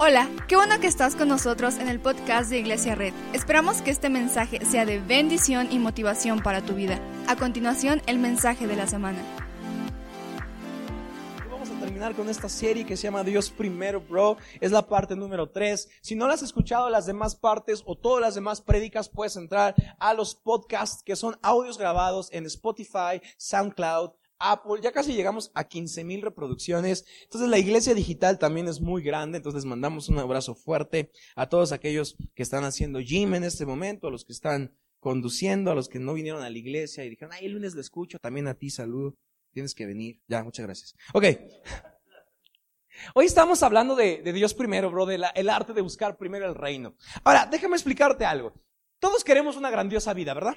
Hola, 0.00 0.30
qué 0.46 0.54
bueno 0.54 0.78
que 0.78 0.86
estás 0.86 1.16
con 1.16 1.26
nosotros 1.26 1.76
en 1.78 1.88
el 1.88 1.98
podcast 1.98 2.50
de 2.50 2.60
Iglesia 2.60 2.94
Red. 2.94 3.12
Esperamos 3.32 3.82
que 3.82 3.90
este 3.90 4.08
mensaje 4.08 4.64
sea 4.64 4.86
de 4.86 5.00
bendición 5.00 5.72
y 5.72 5.80
motivación 5.80 6.40
para 6.40 6.62
tu 6.64 6.74
vida. 6.74 7.00
A 7.26 7.34
continuación, 7.34 8.00
el 8.06 8.20
mensaje 8.20 8.68
de 8.68 8.76
la 8.76 8.86
semana. 8.86 9.18
Vamos 11.50 11.68
a 11.70 11.80
terminar 11.80 12.14
con 12.14 12.28
esta 12.28 12.48
serie 12.48 12.86
que 12.86 12.96
se 12.96 13.02
llama 13.02 13.24
Dios 13.24 13.50
Primero, 13.50 14.00
Bro. 14.00 14.36
Es 14.60 14.70
la 14.70 14.86
parte 14.86 15.16
número 15.16 15.50
3. 15.50 15.88
Si 16.00 16.14
no 16.14 16.28
la 16.28 16.34
has 16.34 16.42
escuchado 16.44 16.88
las 16.90 17.06
demás 17.06 17.34
partes 17.34 17.82
o 17.84 17.98
todas 17.98 18.20
las 18.20 18.36
demás 18.36 18.60
prédicas, 18.60 19.08
puedes 19.08 19.34
entrar 19.34 19.74
a 19.98 20.14
los 20.14 20.36
podcasts 20.36 21.02
que 21.02 21.16
son 21.16 21.36
audios 21.42 21.76
grabados 21.76 22.28
en 22.30 22.46
Spotify, 22.46 23.20
SoundCloud, 23.36 24.12
Apple, 24.38 24.80
ya 24.82 24.92
casi 24.92 25.14
llegamos 25.14 25.50
a 25.54 25.64
15 25.64 26.04
mil 26.04 26.22
reproducciones. 26.22 27.04
Entonces 27.24 27.48
la 27.48 27.58
iglesia 27.58 27.94
digital 27.94 28.38
también 28.38 28.68
es 28.68 28.80
muy 28.80 29.02
grande, 29.02 29.38
entonces 29.38 29.64
mandamos 29.64 30.08
un 30.08 30.18
abrazo 30.18 30.54
fuerte 30.54 31.10
a 31.36 31.48
todos 31.48 31.72
aquellos 31.72 32.16
que 32.34 32.42
están 32.42 32.64
haciendo 32.64 33.00
gym 33.00 33.34
en 33.34 33.44
este 33.44 33.66
momento, 33.66 34.08
a 34.08 34.10
los 34.10 34.24
que 34.24 34.32
están 34.32 34.74
conduciendo, 35.00 35.70
a 35.70 35.74
los 35.74 35.88
que 35.88 35.98
no 35.98 36.14
vinieron 36.14 36.42
a 36.42 36.50
la 36.50 36.58
iglesia 36.58 37.04
y 37.04 37.10
dijeron, 37.10 37.32
ay, 37.32 37.46
el 37.46 37.52
lunes 37.52 37.74
lo 37.74 37.80
escucho, 37.80 38.18
también 38.18 38.48
a 38.48 38.54
ti 38.54 38.70
saludo, 38.70 39.16
tienes 39.52 39.74
que 39.74 39.86
venir. 39.86 40.20
Ya, 40.26 40.42
muchas 40.42 40.66
gracias. 40.66 40.94
Ok. 41.12 41.24
Hoy 43.14 43.26
estamos 43.26 43.62
hablando 43.62 43.94
de, 43.94 44.22
Dios 44.32 44.54
primero, 44.54 44.90
bro, 44.90 45.06
del 45.06 45.24
el 45.34 45.48
arte 45.48 45.72
de 45.72 45.80
buscar 45.80 46.16
primero 46.16 46.46
el 46.46 46.54
reino. 46.54 46.96
Ahora, 47.22 47.46
déjame 47.46 47.76
explicarte 47.76 48.24
algo. 48.24 48.52
Todos 48.98 49.22
queremos 49.22 49.56
una 49.56 49.70
grandiosa 49.70 50.12
vida, 50.14 50.34
¿verdad? 50.34 50.56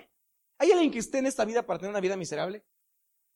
¿Hay 0.58 0.72
alguien 0.72 0.91
que 0.91 1.00
esté 1.00 1.20
en 1.20 1.27
esta 1.27 1.45
vida 1.45 1.66
para 1.66 1.80
tener 1.80 1.91
una 1.91 2.02
vida 2.02 2.17
miserable? 2.17 2.63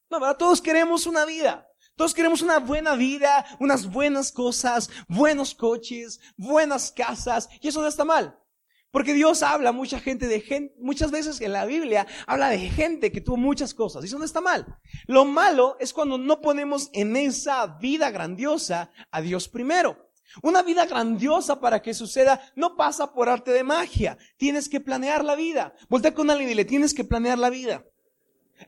No, 0.10 0.20
¿verdad? 0.20 0.38
Todos 0.38 0.62
queremos 0.62 1.08
una 1.08 1.26
vida. 1.26 1.68
Todos 1.96 2.14
queremos 2.14 2.42
una 2.42 2.60
buena 2.60 2.96
vida, 2.96 3.46
unas 3.60 3.90
buenas 3.90 4.34
cosas, 4.34 4.90
buenos 5.08 5.56
coches, 5.56 6.20
buenas 6.36 6.92
casas, 6.92 7.48
y 7.62 7.70
eso 7.70 7.82
no 7.82 7.88
está 7.88 8.04
mal. 8.04 8.38
Porque 8.92 9.14
Dios 9.14 9.44
habla 9.44 9.72
mucha 9.72 10.02
gente 10.02 10.28
de 10.28 10.42
gente, 10.42 10.76
muchas 10.78 11.12
veces 11.12 11.40
en 11.40 11.54
la 11.54 11.66
Biblia 11.66 12.06
habla 12.28 12.50
de 12.50 12.60
gente 12.70 13.14
que 13.14 13.22
tuvo 13.22 13.38
muchas 13.38 13.74
cosas, 13.74 14.04
y 14.04 14.08
eso 14.08 14.20
no 14.20 14.26
está 14.26 14.42
mal. 14.42 14.78
Lo 15.08 15.24
malo 15.24 15.78
es 15.80 15.94
cuando 15.94 16.18
no 16.18 16.42
ponemos 16.42 16.90
en 16.92 17.16
esa 17.16 17.66
vida 17.66 18.12
grandiosa 18.12 18.92
a 19.10 19.22
Dios 19.22 19.48
primero. 19.48 20.12
Una 20.44 20.64
vida 20.64 20.86
grandiosa 20.86 21.62
para 21.62 21.82
que 21.82 21.94
suceda 21.94 22.42
no 22.56 22.76
pasa 22.76 23.14
por 23.14 23.30
arte 23.30 23.52
de 23.52 23.64
magia. 23.64 24.18
Tienes 24.36 24.68
que 24.68 24.82
planear 24.82 25.24
la 25.24 25.36
vida. 25.36 25.74
Voltea 25.88 26.14
con 26.14 26.30
alguien 26.30 26.50
y 26.50 26.52
dile, 26.52 26.66
tienes 26.66 26.94
que 26.94 27.06
planear 27.06 27.40
la 27.40 27.50
vida. 27.50 27.86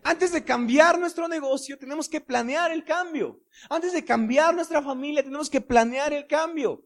Antes 0.03 0.31
de 0.31 0.43
cambiar 0.43 0.99
nuestro 0.99 1.27
negocio, 1.27 1.77
tenemos 1.77 2.09
que 2.09 2.21
planear 2.21 2.71
el 2.71 2.83
cambio. 2.83 3.39
Antes 3.69 3.93
de 3.93 4.03
cambiar 4.03 4.53
nuestra 4.53 4.81
familia, 4.81 5.23
tenemos 5.23 5.49
que 5.49 5.61
planear 5.61 6.13
el 6.13 6.27
cambio. 6.27 6.83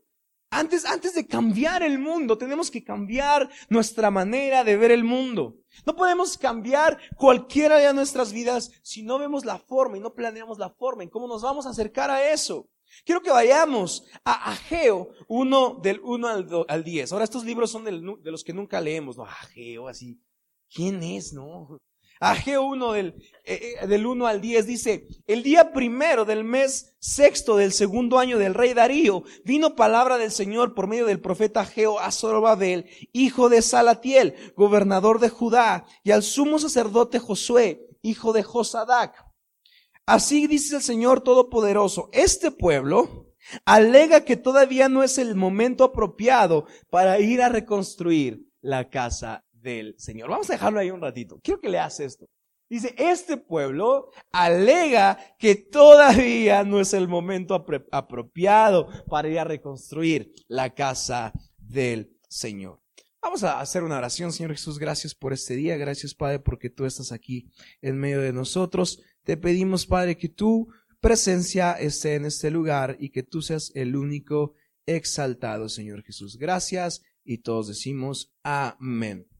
Antes, 0.54 0.86
antes 0.86 1.16
de 1.16 1.26
cambiar 1.26 1.82
el 1.82 1.98
mundo, 1.98 2.38
tenemos 2.38 2.70
que 2.70 2.84
cambiar 2.84 3.50
nuestra 3.70 4.12
manera 4.12 4.66
de 4.66 4.76
ver 4.76 4.92
el 4.92 5.06
mundo. 5.06 5.56
No 5.86 5.96
podemos 5.96 6.38
cambiar 6.38 7.00
cualquiera 7.16 7.78
de 7.78 7.94
nuestras 7.94 8.34
vidas 8.34 8.72
si 8.84 9.02
no 9.02 9.18
vemos 9.18 9.46
la 9.46 9.58
forma 9.58 9.96
y 9.98 10.02
no 10.02 10.14
planeamos 10.14 10.60
la 10.60 10.70
forma 10.70 11.04
en 11.04 11.10
cómo 11.10 11.28
nos 11.28 11.42
vamos 11.42 11.66
a 11.66 11.70
acercar 11.70 12.12
a 12.12 12.32
eso. 12.34 12.70
Quiero 13.06 13.22
que 13.22 13.32
vayamos 13.32 14.06
a 14.26 14.52
Ageo 14.52 15.12
1 15.30 15.80
del 15.82 16.02
1 16.04 16.66
al, 16.68 16.84
10. 16.84 17.14
Ahora 17.14 17.24
estos 17.24 17.46
libros 17.46 17.72
son 17.72 17.86
de 17.86 18.32
los 18.32 18.44
que 18.44 18.54
nunca 18.54 18.82
leemos, 18.82 19.18
¿no? 19.18 19.24
Ageo, 19.24 19.88
así. 19.88 20.20
¿Quién 20.70 21.02
es, 21.02 21.32
no? 21.32 21.80
Ageo 22.22 22.62
1 22.66 22.92
del, 22.92 23.16
eh, 23.46 23.78
eh, 23.82 23.88
del 23.88 24.06
1 24.06 24.28
al 24.28 24.42
10 24.42 24.68
dice, 24.68 25.08
el 25.26 25.42
día 25.42 25.74
primero 25.74 26.24
del 26.24 26.44
mes 26.44 26.96
sexto 27.00 27.58
del 27.58 27.72
segundo 27.72 28.20
año 28.20 28.38
del 28.38 28.54
rey 28.54 28.76
Darío, 28.76 29.24
vino 29.44 29.76
palabra 29.76 30.20
del 30.20 30.30
Señor 30.30 30.76
por 30.76 30.86
medio 30.86 31.08
del 31.08 31.20
profeta 31.20 31.62
Ageo 31.62 32.00
a 32.00 32.12
Zorobabel, 32.12 32.86
hijo 33.12 33.50
de 33.50 33.64
Salatiel, 33.64 34.36
gobernador 34.56 35.20
de 35.20 35.30
Judá, 35.30 35.86
y 36.04 36.12
al 36.12 36.22
sumo 36.22 36.60
sacerdote 36.60 37.18
Josué, 37.18 37.88
hijo 38.04 38.34
de 38.34 38.44
Josadac. 38.44 39.16
Así 40.06 40.46
dice 40.46 40.76
el 40.76 40.84
Señor 40.84 41.22
Todopoderoso, 41.22 42.12
este 42.14 42.52
pueblo 42.52 43.34
alega 43.66 44.26
que 44.26 44.38
todavía 44.38 44.90
no 44.90 45.02
es 45.02 45.18
el 45.18 45.34
momento 45.34 45.86
apropiado 45.86 46.68
para 46.92 47.20
ir 47.20 47.42
a 47.42 47.50
reconstruir 47.50 48.46
la 48.62 48.92
casa 48.92 49.44
del 49.62 49.96
Señor. 49.98 50.30
Vamos 50.30 50.50
a 50.50 50.54
dejarlo 50.54 50.80
ahí 50.80 50.92
un 50.92 51.02
ratito. 51.02 51.40
Quiero 51.44 51.60
que 51.60 51.70
leas 51.70 52.00
esto. 52.00 52.28
Dice, 52.70 52.96
este 52.98 53.36
pueblo 53.36 54.12
alega 54.32 55.18
que 55.38 55.56
todavía 55.56 56.64
no 56.64 56.80
es 56.80 56.94
el 56.94 57.10
momento 57.10 57.66
apropiado 57.92 58.88
para 59.10 59.28
ir 59.28 59.40
a 59.40 59.44
reconstruir 59.44 60.32
la 60.48 60.74
casa 60.74 61.34
del 61.58 62.18
Señor. 62.30 62.80
Vamos 63.22 63.44
a 63.44 63.60
hacer 63.60 63.84
una 63.84 63.98
oración, 63.98 64.32
Señor 64.32 64.54
Jesús. 64.54 64.80
Gracias 64.80 65.14
por 65.14 65.34
este 65.34 65.56
día. 65.56 65.78
Gracias, 65.78 66.16
Padre, 66.16 66.40
porque 66.40 66.70
tú 66.70 66.86
estás 66.86 67.12
aquí 67.12 67.52
en 67.82 68.00
medio 68.00 68.22
de 68.22 68.34
nosotros. 68.34 69.04
Te 69.24 69.38
pedimos, 69.38 69.86
Padre, 69.86 70.18
que 70.18 70.30
tu 70.30 70.70
presencia 71.02 71.74
esté 71.74 72.16
en 72.16 72.26
este 72.26 72.50
lugar 72.52 72.96
y 73.00 73.10
que 73.10 73.24
tú 73.24 73.42
seas 73.42 73.72
el 73.76 73.96
único 73.96 74.54
exaltado, 74.86 75.70
Señor 75.70 76.04
Jesús. 76.04 76.38
Gracias 76.38 77.04
y 77.24 77.40
todos 77.40 77.68
decimos 77.68 78.34
amén. 78.44 79.31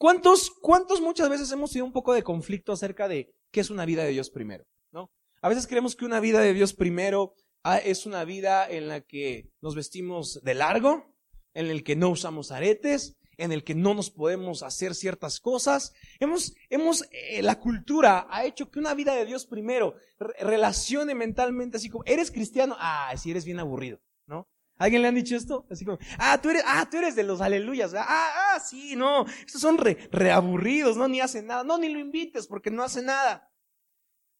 ¿Cuántos, 0.00 0.50
cuántos 0.62 1.02
muchas 1.02 1.28
veces 1.28 1.52
hemos 1.52 1.72
tenido 1.72 1.84
un 1.84 1.92
poco 1.92 2.14
de 2.14 2.22
conflicto 2.22 2.72
acerca 2.72 3.06
de 3.06 3.34
qué 3.52 3.60
es 3.60 3.68
una 3.68 3.84
vida 3.84 4.02
de 4.02 4.12
Dios 4.12 4.30
primero? 4.30 4.64
¿No? 4.92 5.12
A 5.42 5.50
veces 5.50 5.66
creemos 5.66 5.94
que 5.94 6.06
una 6.06 6.20
vida 6.20 6.40
de 6.40 6.54
Dios 6.54 6.72
primero 6.72 7.34
ah, 7.64 7.76
es 7.76 8.06
una 8.06 8.24
vida 8.24 8.66
en 8.66 8.88
la 8.88 9.02
que 9.02 9.50
nos 9.60 9.74
vestimos 9.74 10.40
de 10.42 10.54
largo, 10.54 11.14
en 11.52 11.66
el 11.66 11.84
que 11.84 11.96
no 11.96 12.08
usamos 12.08 12.50
aretes, 12.50 13.18
en 13.36 13.52
el 13.52 13.62
que 13.62 13.74
no 13.74 13.92
nos 13.92 14.10
podemos 14.10 14.62
hacer 14.62 14.94
ciertas 14.94 15.38
cosas. 15.38 15.92
Hemos, 16.18 16.54
hemos, 16.70 17.04
eh, 17.10 17.42
la 17.42 17.60
cultura 17.60 18.26
ha 18.30 18.46
hecho 18.46 18.70
que 18.70 18.78
una 18.78 18.94
vida 18.94 19.14
de 19.14 19.26
Dios 19.26 19.44
primero 19.44 19.96
relacione 20.38 21.14
mentalmente 21.14 21.76
así 21.76 21.90
como, 21.90 22.04
¿eres 22.06 22.30
cristiano? 22.30 22.74
Ah, 22.78 23.14
si 23.18 23.32
eres 23.32 23.44
bien 23.44 23.60
aburrido, 23.60 24.00
¿no? 24.26 24.48
¿Alguien 24.80 25.02
le 25.02 25.08
han 25.08 25.14
dicho 25.14 25.36
esto? 25.36 25.66
Así 25.70 25.84
como, 25.84 25.98
ah, 26.18 26.40
tú 26.40 26.48
eres, 26.48 26.64
ah, 26.66 26.88
tú 26.90 26.96
eres 26.96 27.14
de 27.14 27.22
los 27.22 27.42
aleluyas, 27.42 27.92
ah, 27.92 28.06
ah, 28.08 28.58
sí, 28.60 28.96
no, 28.96 29.26
estos 29.46 29.60
son 29.60 29.76
re, 29.76 30.08
reaburridos, 30.10 30.96
no, 30.96 31.06
ni 31.06 31.20
hacen 31.20 31.46
nada, 31.46 31.64
no, 31.64 31.76
ni 31.76 31.90
lo 31.90 31.98
invites 31.98 32.46
porque 32.46 32.70
no 32.70 32.82
hace 32.82 33.02
nada. 33.02 33.49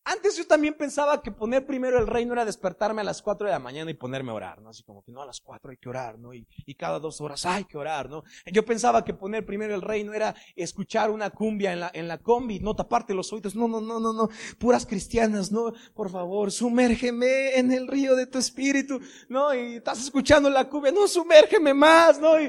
Antes 0.04 0.36
yo 0.36 0.46
también 0.46 0.74
pensaba 0.74 1.20
que 1.22 1.30
poner 1.30 1.66
primero 1.66 1.98
el 1.98 2.06
reino 2.06 2.32
era 2.32 2.46
despertarme 2.46 3.02
a 3.02 3.04
las 3.04 3.20
4 3.20 3.46
de 3.46 3.52
la 3.52 3.58
mañana 3.58 3.90
y 3.90 3.94
ponerme 3.94 4.30
a 4.30 4.34
orar, 4.34 4.62
¿no? 4.62 4.70
Así 4.70 4.82
como 4.82 5.02
que 5.02 5.12
no, 5.12 5.20
a 5.20 5.26
las 5.26 5.40
4 5.40 5.70
hay 5.70 5.76
que 5.76 5.90
orar, 5.90 6.18
¿no? 6.18 6.32
Y, 6.32 6.46
cada 6.78 6.98
dos 6.98 7.20
horas 7.20 7.44
hay 7.44 7.64
que 7.64 7.76
orar, 7.76 8.08
¿no? 8.08 8.22
Yo 8.50 8.64
pensaba 8.64 9.04
que 9.04 9.12
poner 9.12 9.44
primero 9.44 9.74
el 9.74 9.82
reino 9.82 10.14
era 10.14 10.34
escuchar 10.56 11.10
una 11.10 11.28
cumbia 11.28 11.72
en 11.74 11.80
la, 11.80 11.90
en 11.92 12.08
la 12.08 12.16
combi, 12.16 12.58
no 12.60 12.74
taparte 12.74 13.12
los 13.12 13.30
oídos, 13.34 13.54
no, 13.54 13.68
no, 13.68 13.82
no, 13.82 14.00
no, 14.00 14.14
no, 14.14 14.30
puras 14.58 14.86
cristianas, 14.86 15.52
no, 15.52 15.74
por 15.94 16.10
favor, 16.10 16.50
sumérgeme 16.50 17.58
en 17.58 17.70
el 17.70 17.86
río 17.86 18.16
de 18.16 18.26
tu 18.26 18.38
espíritu, 18.38 18.98
¿no? 19.28 19.54
Y 19.54 19.76
estás 19.76 20.00
escuchando 20.02 20.48
la 20.48 20.68
cumbia, 20.68 20.92
no, 20.92 21.06
sumérgeme 21.06 21.74
más, 21.74 22.18
¿no? 22.18 22.40
y 22.40 22.48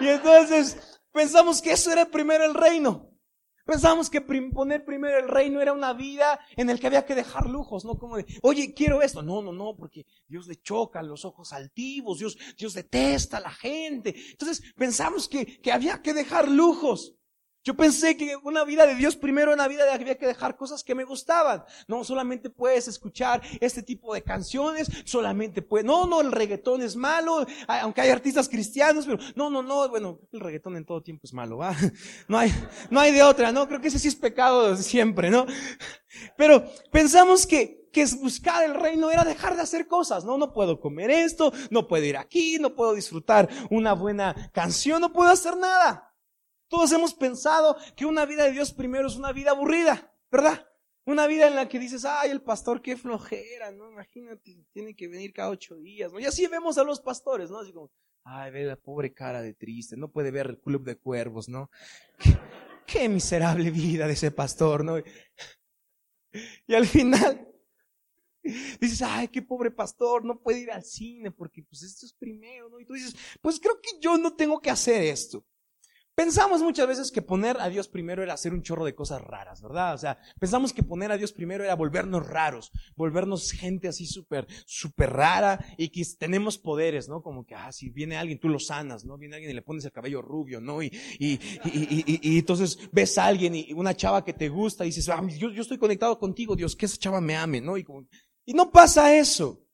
entonces 0.00 1.00
pensamos 1.12 1.62
que 1.62 1.72
eso 1.72 1.90
era 1.90 2.04
primero 2.04 2.44
el 2.44 2.54
reino. 2.54 3.09
Pensábamos 3.70 4.10
que 4.10 4.20
poner 4.20 4.84
primero 4.84 5.16
el 5.16 5.28
reino 5.28 5.60
era 5.60 5.72
una 5.72 5.92
vida 5.92 6.40
en 6.56 6.70
el 6.70 6.80
que 6.80 6.88
había 6.88 7.06
que 7.06 7.14
dejar 7.14 7.48
lujos, 7.48 7.84
¿no? 7.84 7.96
Como 7.96 8.16
de, 8.16 8.26
oye, 8.42 8.74
quiero 8.74 9.00
esto. 9.00 9.22
No, 9.22 9.42
no, 9.42 9.52
no, 9.52 9.76
porque 9.76 10.06
Dios 10.26 10.48
le 10.48 10.56
choca 10.56 11.00
los 11.04 11.24
ojos 11.24 11.52
altivos, 11.52 12.18
Dios, 12.18 12.36
Dios 12.58 12.74
detesta 12.74 13.36
a 13.36 13.42
la 13.42 13.52
gente. 13.52 14.12
Entonces 14.32 14.60
pensamos 14.74 15.28
que, 15.28 15.60
que 15.60 15.70
había 15.70 16.02
que 16.02 16.12
dejar 16.14 16.48
lujos. 16.48 17.14
Yo 17.62 17.76
pensé 17.76 18.16
que 18.16 18.36
una 18.42 18.64
vida 18.64 18.86
de 18.86 18.94
Dios 18.94 19.16
primero 19.16 19.52
era 19.52 19.62
una 19.62 19.68
vida 19.68 19.92
había 19.92 20.16
que 20.16 20.26
dejar 20.26 20.56
cosas 20.56 20.82
que 20.82 20.94
me 20.94 21.04
gustaban. 21.04 21.62
No 21.86 22.04
solamente 22.04 22.48
puedes 22.48 22.88
escuchar 22.88 23.42
este 23.60 23.82
tipo 23.82 24.14
de 24.14 24.22
canciones, 24.22 24.88
solamente 25.04 25.60
puedes, 25.60 25.84
no, 25.84 26.06
no, 26.06 26.22
el 26.22 26.32
reggaetón 26.32 26.80
es 26.80 26.96
malo, 26.96 27.44
aunque 27.68 28.00
hay 28.00 28.10
artistas 28.10 28.48
cristianos, 28.48 29.04
pero 29.04 29.18
no, 29.34 29.50
no, 29.50 29.62
no, 29.62 29.88
bueno, 29.90 30.20
el 30.32 30.40
reggaetón 30.40 30.76
en 30.76 30.86
todo 30.86 31.02
tiempo 31.02 31.22
es 31.24 31.34
malo, 31.34 31.58
¿va? 31.58 31.74
No 32.28 32.38
hay, 32.38 32.52
no 32.90 33.00
hay 33.00 33.12
de 33.12 33.22
otra, 33.22 33.52
¿no? 33.52 33.66
Creo 33.68 33.80
que 33.80 33.88
ese 33.88 33.98
sí 33.98 34.08
es 34.08 34.16
pecado 34.16 34.76
siempre, 34.76 35.30
¿no? 35.30 35.46
Pero 36.36 36.64
pensamos 36.90 37.46
que, 37.46 37.88
que 37.92 38.04
buscar 38.20 38.64
el 38.64 38.74
reino 38.74 39.10
era 39.10 39.24
dejar 39.24 39.56
de 39.56 39.62
hacer 39.62 39.86
cosas, 39.86 40.24
¿no? 40.24 40.38
No 40.38 40.52
puedo 40.52 40.80
comer 40.80 41.10
esto, 41.10 41.52
no 41.70 41.86
puedo 41.86 42.04
ir 42.04 42.16
aquí, 42.16 42.58
no 42.58 42.74
puedo 42.74 42.94
disfrutar 42.94 43.48
una 43.70 43.92
buena 43.92 44.50
canción, 44.52 45.00
no 45.00 45.12
puedo 45.12 45.30
hacer 45.30 45.56
nada. 45.56 46.09
Todos 46.70 46.92
hemos 46.92 47.14
pensado 47.14 47.76
que 47.96 48.06
una 48.06 48.24
vida 48.24 48.44
de 48.44 48.52
Dios 48.52 48.72
primero 48.72 49.08
es 49.08 49.16
una 49.16 49.32
vida 49.32 49.50
aburrida, 49.50 50.14
¿verdad? 50.30 50.68
Una 51.04 51.26
vida 51.26 51.48
en 51.48 51.56
la 51.56 51.68
que 51.68 51.80
dices, 51.80 52.04
ay, 52.04 52.30
el 52.30 52.42
pastor 52.42 52.80
qué 52.80 52.96
flojera, 52.96 53.72
¿no? 53.72 53.90
Imagínate, 53.90 54.64
tiene 54.72 54.94
que 54.94 55.08
venir 55.08 55.32
cada 55.32 55.50
ocho 55.50 55.76
días, 55.76 56.12
¿no? 56.12 56.20
Y 56.20 56.26
así 56.26 56.46
vemos 56.46 56.78
a 56.78 56.84
los 56.84 57.00
pastores, 57.00 57.50
¿no? 57.50 57.58
Así 57.58 57.72
como, 57.72 57.90
ay, 58.22 58.52
ve 58.52 58.64
la 58.64 58.76
pobre 58.76 59.12
cara 59.12 59.42
de 59.42 59.52
triste, 59.52 59.96
no 59.96 60.12
puede 60.12 60.30
ver 60.30 60.46
el 60.46 60.60
club 60.60 60.84
de 60.84 60.96
cuervos, 60.96 61.48
¿no? 61.48 61.72
Qué, 62.86 63.08
miserable 63.08 63.70
vida 63.72 64.06
de 64.06 64.12
ese 64.12 64.30
pastor, 64.30 64.84
¿no? 64.84 64.98
Y 66.68 66.74
al 66.74 66.86
final, 66.86 67.48
Dices, 68.42 69.02
ay, 69.02 69.28
qué 69.28 69.42
pobre 69.42 69.70
pastor, 69.70 70.24
no 70.24 70.40
puede 70.40 70.60
ir 70.60 70.70
al 70.70 70.82
cine 70.82 71.30
porque 71.30 71.62
pues 71.62 71.82
esto 71.82 72.06
es 72.06 72.14
primero, 72.14 72.70
¿no? 72.70 72.80
Y 72.80 72.86
tú 72.86 72.94
dices, 72.94 73.14
pues 73.40 73.60
creo 73.60 73.80
que 73.82 74.00
yo 74.00 74.16
no 74.16 74.34
tengo 74.34 74.60
que 74.60 74.70
hacer 74.70 75.02
esto. 75.02 75.44
Pensamos 76.20 76.60
muchas 76.60 76.86
veces 76.86 77.10
que 77.10 77.22
poner 77.22 77.58
a 77.62 77.70
Dios 77.70 77.88
primero 77.88 78.22
era 78.22 78.34
hacer 78.34 78.52
un 78.52 78.60
chorro 78.60 78.84
de 78.84 78.94
cosas 78.94 79.22
raras, 79.22 79.62
¿verdad? 79.62 79.94
O 79.94 79.96
sea, 79.96 80.18
pensamos 80.38 80.74
que 80.74 80.82
poner 80.82 81.10
a 81.10 81.16
Dios 81.16 81.32
primero 81.32 81.64
era 81.64 81.74
volvernos 81.74 82.26
raros, 82.26 82.72
volvernos 82.94 83.52
gente 83.52 83.88
así 83.88 84.04
súper, 84.04 84.46
súper 84.66 85.14
rara 85.14 85.64
y 85.78 85.88
que 85.88 86.04
tenemos 86.18 86.58
poderes, 86.58 87.08
¿no? 87.08 87.22
Como 87.22 87.46
que, 87.46 87.54
ah, 87.54 87.72
si 87.72 87.88
viene 87.88 88.18
alguien, 88.18 88.38
tú 88.38 88.50
lo 88.50 88.58
sanas, 88.58 89.06
¿no? 89.06 89.16
Viene 89.16 89.36
alguien 89.36 89.50
y 89.50 89.54
le 89.54 89.62
pones 89.62 89.86
el 89.86 89.92
cabello 89.92 90.20
rubio, 90.20 90.60
¿no? 90.60 90.82
Y, 90.82 90.92
y, 91.18 91.40
y, 91.64 92.20
y 92.20 92.38
entonces 92.38 92.78
ves 92.92 93.16
a 93.16 93.24
alguien 93.24 93.54
y 93.54 93.72
una 93.72 93.96
chava 93.96 94.22
que 94.22 94.34
te 94.34 94.50
gusta 94.50 94.84
y 94.84 94.88
dices, 94.88 95.08
ah, 95.08 95.26
yo, 95.26 95.50
yo 95.50 95.62
estoy 95.62 95.78
conectado 95.78 96.18
contigo, 96.18 96.54
Dios, 96.54 96.76
que 96.76 96.84
esa 96.84 96.98
chava 96.98 97.22
me 97.22 97.34
ame, 97.34 97.62
¿no? 97.62 97.78
Y, 97.78 97.86
y 98.44 98.52
no 98.52 98.70
pasa 98.70 99.16
eso. 99.16 99.64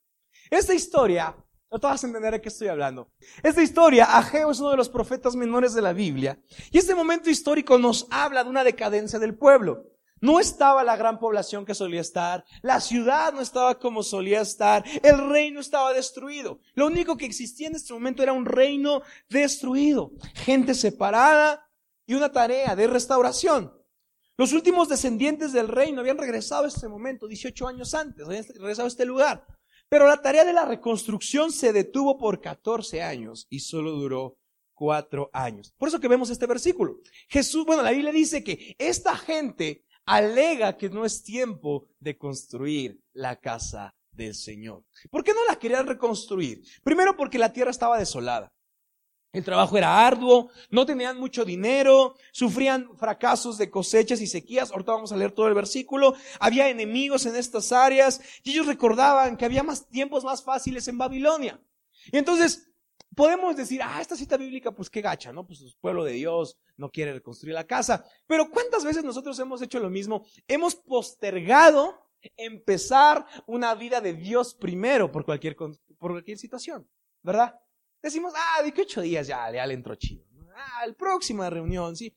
Esta 0.49 0.75
historia 0.75 1.37
no 1.77 1.81
te 1.81 1.87
a 1.89 2.09
entender 2.09 2.33
de 2.33 2.41
qué 2.41 2.49
estoy 2.49 2.69
hablando. 2.69 3.11
Esta 3.43 3.63
historia, 3.63 4.17
Ageo 4.17 4.51
es 4.51 4.61
uno 4.61 4.71
de 4.71 4.79
los 4.79 4.89
profetas 4.89 5.37
menores 5.37 5.75
de 5.75 5.83
la 5.83 5.93
Biblia. 5.93 6.41
Y 6.71 6.79
este 6.79 6.95
momento 6.95 7.29
histórico 7.29 7.77
nos 7.77 8.07
habla 8.11 8.43
de 8.45 8.49
una 8.49 8.65
decadencia 8.65 9.19
del 9.19 9.37
pueblo. 9.37 9.85
No 10.23 10.41
estaba 10.41 10.83
la 10.85 10.97
gran 10.97 11.19
población 11.19 11.67
que 11.67 11.75
solía 11.75 12.01
estar, 12.01 12.47
la 12.63 12.81
ciudad 12.81 13.35
no 13.35 13.43
estaba 13.43 13.79
como 13.79 14.03
solía 14.03 14.41
estar, 14.41 14.83
el 15.03 15.29
reino 15.29 15.61
estaba 15.61 15.93
destruido. 15.93 16.61
Lo 16.75 16.87
único 16.87 17.19
que 17.19 17.27
existía 17.27 17.69
en 17.69 17.77
este 17.77 17.93
momento 17.93 18.23
era 18.23 18.33
un 18.33 18.47
reino 18.47 19.03
destruido, 19.29 20.13
gente 20.35 20.73
separada 20.73 21.69
y 22.07 22.15
una 22.15 22.33
tarea 22.33 22.75
de 22.75 22.87
restauración. 22.87 23.71
Los 24.39 24.55
últimos 24.55 24.89
descendientes 24.89 25.53
del 25.53 25.69
reino 25.69 26.01
habían 26.01 26.17
regresado 26.17 26.65
a 26.65 26.69
este 26.69 26.89
momento, 26.89 27.27
18 27.29 27.69
años 27.69 27.93
antes, 27.93 28.25
habían 28.25 28.45
regresado 28.45 28.87
a 28.87 28.89
este 28.89 29.05
lugar. 29.05 29.47
Pero 29.89 30.07
la 30.09 30.21
tarea 30.21 30.45
de 30.45 30.53
la 30.53 30.65
reconstrucción 30.65 31.53
se 31.53 31.73
detuvo 31.73 32.19
por 32.19 32.41
14 32.41 33.03
años 33.03 33.47
y 33.49 33.61
solo 33.61 33.93
duró 33.93 34.37
cuatro 34.75 35.31
años. 35.33 35.73
Por 35.79 35.89
eso 35.89 36.01
que 36.01 36.09
vemos 36.09 36.31
este 36.31 36.47
versículo. 36.47 36.99
Jesús, 37.29 37.65
bueno, 37.65 37.83
la 37.83 37.93
Biblia 37.93 38.13
dice 38.13 38.45
que 38.45 38.75
esta 38.79 39.17
gente 39.17 39.85
alega 40.05 40.77
que 40.77 40.89
no 40.91 41.05
es 41.05 41.23
tiempo 41.23 41.89
de 41.99 42.17
construir 42.17 43.01
la 43.13 43.37
casa 43.37 43.95
del 44.11 44.35
Señor. 44.35 44.85
¿Por 45.11 45.25
qué 45.25 45.33
no 45.33 45.45
la 45.49 45.59
querían 45.59 45.87
reconstruir? 45.87 46.63
Primero 46.83 47.17
porque 47.17 47.39
la 47.39 47.53
tierra 47.53 47.71
estaba 47.71 47.99
desolada. 47.99 48.53
El 49.37 49.45
trabajo 49.45 49.77
era 49.77 50.07
arduo, 50.07 50.49
no 50.71 50.87
tenían 50.87 51.21
mucho 51.21 51.45
dinero, 51.45 52.15
sufrían 52.33 52.97
fracasos 52.97 53.59
de 53.59 53.69
cosechas 53.69 54.23
y 54.23 54.27
sequías. 54.27 54.71
Ahorita 54.71 54.93
vamos 54.93 55.13
a 55.13 55.17
leer 55.19 55.31
todo 55.31 55.47
el 55.47 55.53
versículo. 55.53 56.15
Había 56.41 56.71
enemigos 56.71 57.27
en 57.27 57.37
estas 57.37 57.71
áreas 57.71 58.23
y 58.43 58.53
ellos 58.53 58.67
recordaban 58.67 59.37
que 59.37 59.45
había 59.45 59.63
más 59.63 59.89
tiempos 59.89 60.25
más 60.25 60.43
fáciles 60.43 60.89
en 60.89 60.97
Babilonia. 60.97 61.61
Y 62.11 62.17
entonces 62.17 62.71
podemos 63.15 63.55
decir, 63.55 63.83
ah, 63.83 64.01
esta 64.01 64.17
cita 64.17 64.39
bíblica, 64.39 64.71
pues 64.71 64.89
qué 64.89 65.03
gacha, 65.03 65.35
¿no? 65.35 65.47
Pues 65.47 65.61
el 65.61 65.75
pueblo 65.83 66.03
de 66.03 66.13
Dios 66.13 66.57
no 66.79 66.91
quiere 66.91 67.13
reconstruir 67.13 67.55
la 67.55 67.67
casa. 67.67 68.07
Pero 68.27 68.51
¿cuántas 68.51 68.87
veces 68.87 69.05
nosotros 69.05 69.39
hemos 69.39 69.61
hecho 69.61 69.79
lo 69.81 69.91
mismo? 69.91 70.25
Hemos 70.49 70.75
postergado 70.75 71.95
empezar 72.39 73.27
una 73.47 73.75
vida 73.75 74.01
de 74.01 74.15
Dios 74.15 74.55
primero 74.55 75.13
por 75.13 75.27
cualquier, 75.27 75.57
por 75.57 76.13
cualquier 76.13 76.39
situación, 76.39 76.89
¿verdad? 77.23 77.61
Decimos, 78.07 78.33
ah, 78.37 78.63
de 78.63 78.73
que 78.73 78.83
ocho 78.83 79.01
días 79.01 79.27
ya, 79.27 79.51
le 79.51 79.75
entró 79.75 79.97
chido. 79.97 80.25
Ah, 80.55 80.85
el 80.85 80.95
próxima 80.95 81.51
reunión, 81.51 81.97
sí. 81.97 82.15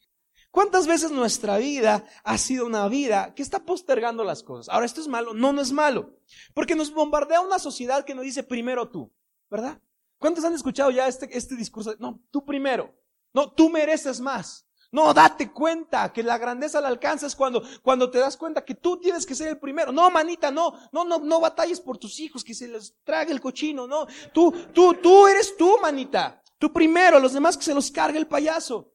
¿Cuántas 0.52 0.86
veces 0.86 1.10
nuestra 1.10 1.58
vida 1.58 2.06
ha 2.24 2.38
sido 2.38 2.68
una 2.68 2.88
vida 2.88 3.34
que 3.34 3.42
está 3.42 3.66
postergando 3.66 4.24
las 4.24 4.44
cosas? 4.44 4.70
Ahora, 4.70 4.86
¿esto 4.86 5.02
es 5.02 5.08
malo? 5.08 5.34
No, 5.34 5.52
no 5.52 5.62
es 5.62 5.72
malo. 5.72 6.16
Porque 6.54 6.76
nos 6.76 6.94
bombardea 6.94 7.42
una 7.42 7.58
sociedad 7.58 8.06
que 8.06 8.14
nos 8.14 8.24
dice 8.24 8.44
primero 8.44 8.88
tú, 8.88 9.12
¿verdad? 9.50 9.82
¿Cuántos 10.20 10.46
han 10.46 10.54
escuchado 10.54 10.92
ya 10.92 11.08
este, 11.08 11.36
este 11.36 11.56
discurso? 11.56 11.96
No, 11.98 12.22
tú 12.30 12.46
primero. 12.46 12.94
No, 13.34 13.52
tú 13.52 13.72
mereces 13.72 14.20
más. 14.20 14.68
No, 14.92 15.14
date 15.14 15.52
cuenta 15.52 16.12
que 16.12 16.24
la 16.24 16.38
grandeza 16.38 16.82
la 16.82 16.88
alcanzas 16.88 17.36
cuando, 17.36 17.62
cuando 17.84 18.10
te 18.10 18.18
das 18.18 18.36
cuenta 18.36 18.66
que 18.66 18.74
tú 18.74 19.00
tienes 19.00 19.26
que 19.26 19.36
ser 19.36 19.50
el 19.50 19.60
primero. 19.60 19.92
No, 19.92 20.10
manita, 20.10 20.50
no, 20.50 20.74
no, 20.92 21.04
no, 21.04 21.20
no 21.20 21.40
batalles 21.40 21.80
por 21.80 21.98
tus 21.98 22.20
hijos, 22.20 22.44
que 22.44 22.56
se 22.56 22.68
les 22.68 22.96
trague 23.04 23.32
el 23.32 23.40
cochino, 23.40 23.86
no. 23.86 24.08
Tú, 24.34 24.52
tú, 24.74 24.96
tú 24.96 25.28
eres 25.28 25.56
tú, 25.56 25.78
manita. 25.82 26.42
Tú 26.58 26.74
primero, 26.74 27.20
los 27.20 27.34
demás 27.34 27.56
que 27.56 27.64
se 27.64 27.74
los 27.74 27.92
cargue 27.92 28.18
el 28.18 28.28
payaso. 28.28 28.92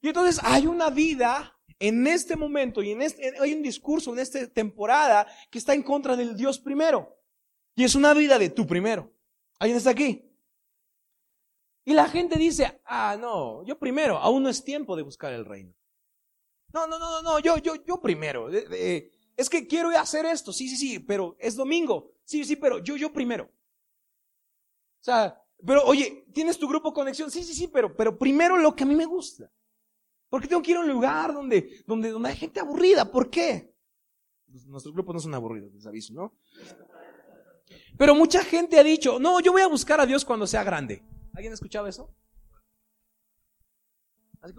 Y 0.00 0.08
entonces 0.08 0.40
hay 0.44 0.66
una 0.66 0.90
vida 0.90 1.58
en 1.80 2.06
este 2.06 2.36
momento 2.36 2.82
y 2.82 2.92
en 2.92 3.02
este, 3.02 3.34
hay 3.40 3.52
un 3.52 3.62
discurso 3.62 4.12
en 4.12 4.20
esta 4.20 4.46
temporada 4.46 5.26
que 5.50 5.58
está 5.58 5.74
en 5.74 5.82
contra 5.82 6.14
del 6.14 6.36
Dios 6.36 6.60
primero. 6.60 7.18
Y 7.74 7.84
es 7.84 7.94
una 7.94 8.14
vida 8.14 8.38
de 8.38 8.50
tú 8.50 8.66
primero. 8.66 9.12
¿Alguien 9.58 9.76
está 9.76 9.90
aquí? 9.90 10.29
Y 11.90 11.92
la 11.92 12.08
gente 12.08 12.38
dice, 12.38 12.80
ah, 12.84 13.16
no, 13.18 13.64
yo 13.64 13.76
primero, 13.76 14.16
aún 14.16 14.44
no 14.44 14.48
es 14.48 14.62
tiempo 14.62 14.94
de 14.94 15.02
buscar 15.02 15.32
el 15.32 15.44
reino. 15.44 15.74
No, 16.72 16.86
no, 16.86 17.00
no, 17.00 17.20
no, 17.20 17.40
yo, 17.40 17.56
yo, 17.56 17.84
yo 17.84 18.00
primero. 18.00 18.48
es 18.48 19.50
que 19.50 19.66
quiero 19.66 19.90
hacer 19.98 20.24
esto, 20.24 20.52
sí, 20.52 20.68
sí, 20.68 20.76
sí, 20.76 21.00
pero 21.00 21.34
es 21.40 21.56
domingo. 21.56 22.12
Sí, 22.22 22.44
sí, 22.44 22.54
pero 22.54 22.78
yo, 22.78 22.96
yo 22.96 23.12
primero. 23.12 23.46
O 23.46 25.02
sea, 25.02 25.42
pero 25.66 25.82
oye, 25.82 26.26
¿tienes 26.32 26.60
tu 26.60 26.68
grupo 26.68 26.92
conexión? 26.92 27.28
Sí, 27.28 27.42
sí, 27.42 27.54
sí, 27.54 27.66
pero, 27.66 27.92
pero 27.96 28.16
primero 28.16 28.56
lo 28.56 28.76
que 28.76 28.84
a 28.84 28.86
mí 28.86 28.94
me 28.94 29.06
gusta. 29.06 29.50
Porque 30.28 30.46
tengo 30.46 30.62
que 30.62 30.70
ir 30.70 30.76
a 30.76 30.82
un 30.82 30.88
lugar 30.88 31.34
donde, 31.34 31.82
donde, 31.88 32.10
donde 32.10 32.28
hay 32.28 32.36
gente 32.36 32.60
aburrida. 32.60 33.10
¿Por 33.10 33.28
qué? 33.30 33.74
Pues, 34.48 34.64
nuestros 34.64 34.94
grupos 34.94 35.14
no 35.16 35.20
son 35.22 35.34
aburridos, 35.34 35.74
les 35.74 35.86
aviso, 35.86 36.14
¿no? 36.14 36.36
Pero 37.98 38.14
mucha 38.14 38.44
gente 38.44 38.78
ha 38.78 38.84
dicho, 38.84 39.18
no, 39.18 39.40
yo 39.40 39.50
voy 39.50 39.62
a 39.62 39.66
buscar 39.66 40.00
a 40.00 40.06
Dios 40.06 40.24
cuando 40.24 40.46
sea 40.46 40.62
grande. 40.62 41.02
¿Alguien 41.34 41.52
ha 41.52 41.54
escuchado 41.54 41.86
eso? 41.86 42.14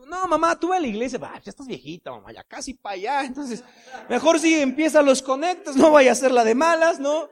no, 0.05 0.27
mamá, 0.27 0.59
tú 0.59 0.69
ve 0.69 0.77
a 0.77 0.79
la 0.79 0.87
iglesia, 0.87 1.19
ya 1.19 1.49
estás 1.49 1.65
viejita, 1.65 2.11
mamá, 2.11 2.31
ya 2.31 2.43
casi 2.43 2.73
para 2.75 2.93
allá. 2.93 3.25
Entonces, 3.25 3.63
mejor 4.09 4.39
si 4.39 4.61
empieza 4.61 5.01
los 5.01 5.21
conectos, 5.21 5.75
no 5.75 5.91
vaya 5.91 6.11
a 6.11 6.15
ser 6.15 6.31
la 6.31 6.43
de 6.43 6.53
malas, 6.53 6.99
¿no? 6.99 7.29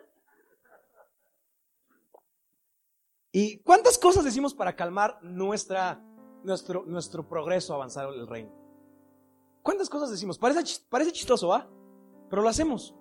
¿Y 3.31 3.59
cuántas 3.59 3.99
cosas 3.99 4.23
decimos 4.23 4.55
para 4.55 4.75
calmar 4.75 5.19
nuestra, 5.21 6.03
nuestro, 6.43 6.83
nuestro 6.85 7.27
progreso 7.27 7.75
avanzar 7.75 8.09
el 8.09 8.27
reino? 8.27 8.51
¿Cuántas 9.61 9.89
cosas 9.89 10.09
decimos? 10.09 10.39
Parece, 10.39 10.81
parece 10.89 11.11
chistoso, 11.11 11.49
¿va? 11.49 11.69
Pero 12.29 12.41
lo 12.41 12.49
hacemos. 12.49 12.95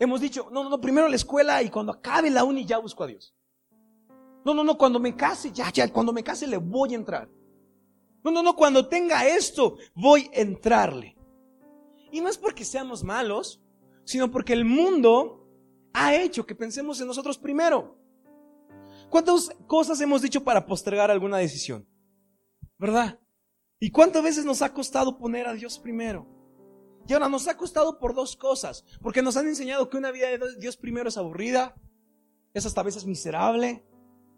Hemos 0.00 0.20
dicho, 0.20 0.48
no, 0.50 0.68
no, 0.68 0.80
primero 0.80 1.08
la 1.08 1.16
escuela 1.16 1.62
y 1.62 1.70
cuando 1.70 1.92
acabe 1.92 2.30
la 2.30 2.42
uni 2.42 2.64
ya 2.64 2.78
busco 2.78 3.04
a 3.04 3.06
Dios. 3.06 3.34
No, 4.44 4.54
no, 4.54 4.64
no, 4.64 4.78
cuando 4.78 4.98
me 4.98 5.14
case, 5.14 5.52
ya, 5.52 5.70
ya, 5.70 5.92
cuando 5.92 6.12
me 6.12 6.24
case 6.24 6.46
le 6.46 6.56
voy 6.56 6.92
a 6.92 6.96
entrar. 6.96 7.28
No, 8.22 8.30
no, 8.30 8.42
no, 8.42 8.56
cuando 8.56 8.88
tenga 8.88 9.26
esto, 9.26 9.76
voy 9.94 10.30
a 10.34 10.40
entrarle. 10.40 11.16
Y 12.10 12.20
no 12.20 12.28
es 12.28 12.38
porque 12.38 12.64
seamos 12.64 13.04
malos, 13.04 13.62
sino 14.04 14.30
porque 14.30 14.52
el 14.52 14.64
mundo 14.64 15.46
ha 15.92 16.14
hecho 16.14 16.46
que 16.46 16.54
pensemos 16.54 17.00
en 17.00 17.06
nosotros 17.06 17.38
primero. 17.38 17.98
¿Cuántas 19.08 19.50
cosas 19.66 20.00
hemos 20.00 20.22
dicho 20.22 20.42
para 20.44 20.66
postergar 20.66 21.10
alguna 21.10 21.38
decisión? 21.38 21.86
¿Verdad? 22.78 23.18
¿Y 23.78 23.90
cuántas 23.90 24.22
veces 24.22 24.44
nos 24.44 24.62
ha 24.62 24.72
costado 24.72 25.18
poner 25.18 25.46
a 25.46 25.54
Dios 25.54 25.78
primero? 25.78 26.26
Y 27.08 27.12
ahora 27.12 27.28
nos 27.28 27.48
ha 27.48 27.56
costado 27.56 27.98
por 27.98 28.14
dos 28.14 28.36
cosas. 28.36 28.84
Porque 29.02 29.22
nos 29.22 29.36
han 29.36 29.48
enseñado 29.48 29.88
que 29.88 29.96
una 29.96 30.12
vida 30.12 30.28
de 30.28 30.56
Dios 30.58 30.76
primero 30.76 31.08
es 31.08 31.16
aburrida, 31.16 31.74
es 32.54 32.66
hasta 32.66 32.82
veces 32.82 33.04
miserable, 33.04 33.84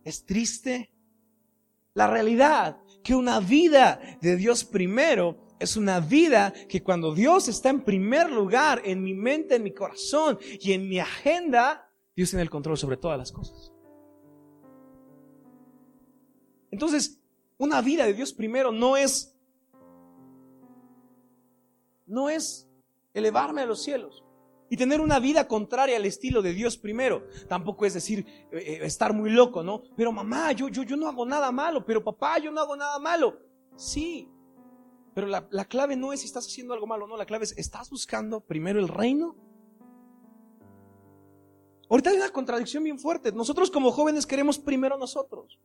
es 0.04 0.24
triste. 0.24 0.92
La 1.94 2.06
realidad 2.06 2.78
que 3.02 3.14
una 3.14 3.40
vida 3.40 4.00
de 4.20 4.36
Dios 4.36 4.64
primero 4.64 5.48
es 5.58 5.76
una 5.76 6.00
vida 6.00 6.52
que 6.68 6.82
cuando 6.82 7.14
Dios 7.14 7.48
está 7.48 7.70
en 7.70 7.82
primer 7.82 8.30
lugar 8.30 8.82
en 8.84 9.02
mi 9.02 9.14
mente, 9.14 9.56
en 9.56 9.62
mi 9.62 9.72
corazón 9.72 10.38
y 10.60 10.72
en 10.72 10.88
mi 10.88 10.98
agenda, 10.98 11.88
Dios 12.16 12.30
tiene 12.30 12.42
el 12.42 12.50
control 12.50 12.76
sobre 12.76 12.96
todas 12.96 13.18
las 13.18 13.30
cosas. 13.30 13.72
Entonces, 16.70 17.20
una 17.58 17.80
vida 17.80 18.06
de 18.06 18.14
Dios 18.14 18.32
primero 18.32 18.72
no 18.72 18.96
es 18.96 19.28
no 22.06 22.28
es 22.28 22.68
elevarme 23.14 23.62
a 23.62 23.66
los 23.66 23.82
cielos 23.82 24.24
y 24.72 24.76
tener 24.78 25.02
una 25.02 25.18
vida 25.18 25.46
contraria 25.46 25.98
al 25.98 26.06
estilo 26.06 26.40
de 26.40 26.54
Dios 26.54 26.78
primero. 26.78 27.26
Tampoco 27.46 27.84
es 27.84 27.92
decir, 27.92 28.24
eh, 28.50 28.56
eh, 28.56 28.78
estar 28.84 29.12
muy 29.12 29.28
loco, 29.28 29.62
¿no? 29.62 29.82
Pero 29.94 30.12
mamá, 30.12 30.52
yo, 30.52 30.68
yo, 30.70 30.82
yo 30.82 30.96
no 30.96 31.08
hago 31.08 31.26
nada 31.26 31.52
malo, 31.52 31.84
pero 31.84 32.02
papá, 32.02 32.38
yo 32.38 32.50
no 32.50 32.58
hago 32.58 32.74
nada 32.74 32.98
malo. 32.98 33.38
Sí, 33.76 34.30
pero 35.14 35.26
la, 35.26 35.46
la 35.50 35.66
clave 35.66 35.94
no 35.94 36.14
es 36.14 36.20
si 36.20 36.26
estás 36.26 36.46
haciendo 36.46 36.72
algo 36.72 36.86
malo, 36.86 37.06
no, 37.06 37.18
la 37.18 37.26
clave 37.26 37.44
es, 37.44 37.52
¿estás 37.58 37.90
buscando 37.90 38.40
primero 38.40 38.80
el 38.80 38.88
reino? 38.88 39.36
Ahorita 41.90 42.08
hay 42.08 42.16
una 42.16 42.30
contradicción 42.30 42.82
bien 42.82 42.98
fuerte. 42.98 43.30
Nosotros 43.30 43.70
como 43.70 43.92
jóvenes 43.92 44.24
queremos 44.24 44.58
primero 44.58 44.96
nosotros. 44.96 45.60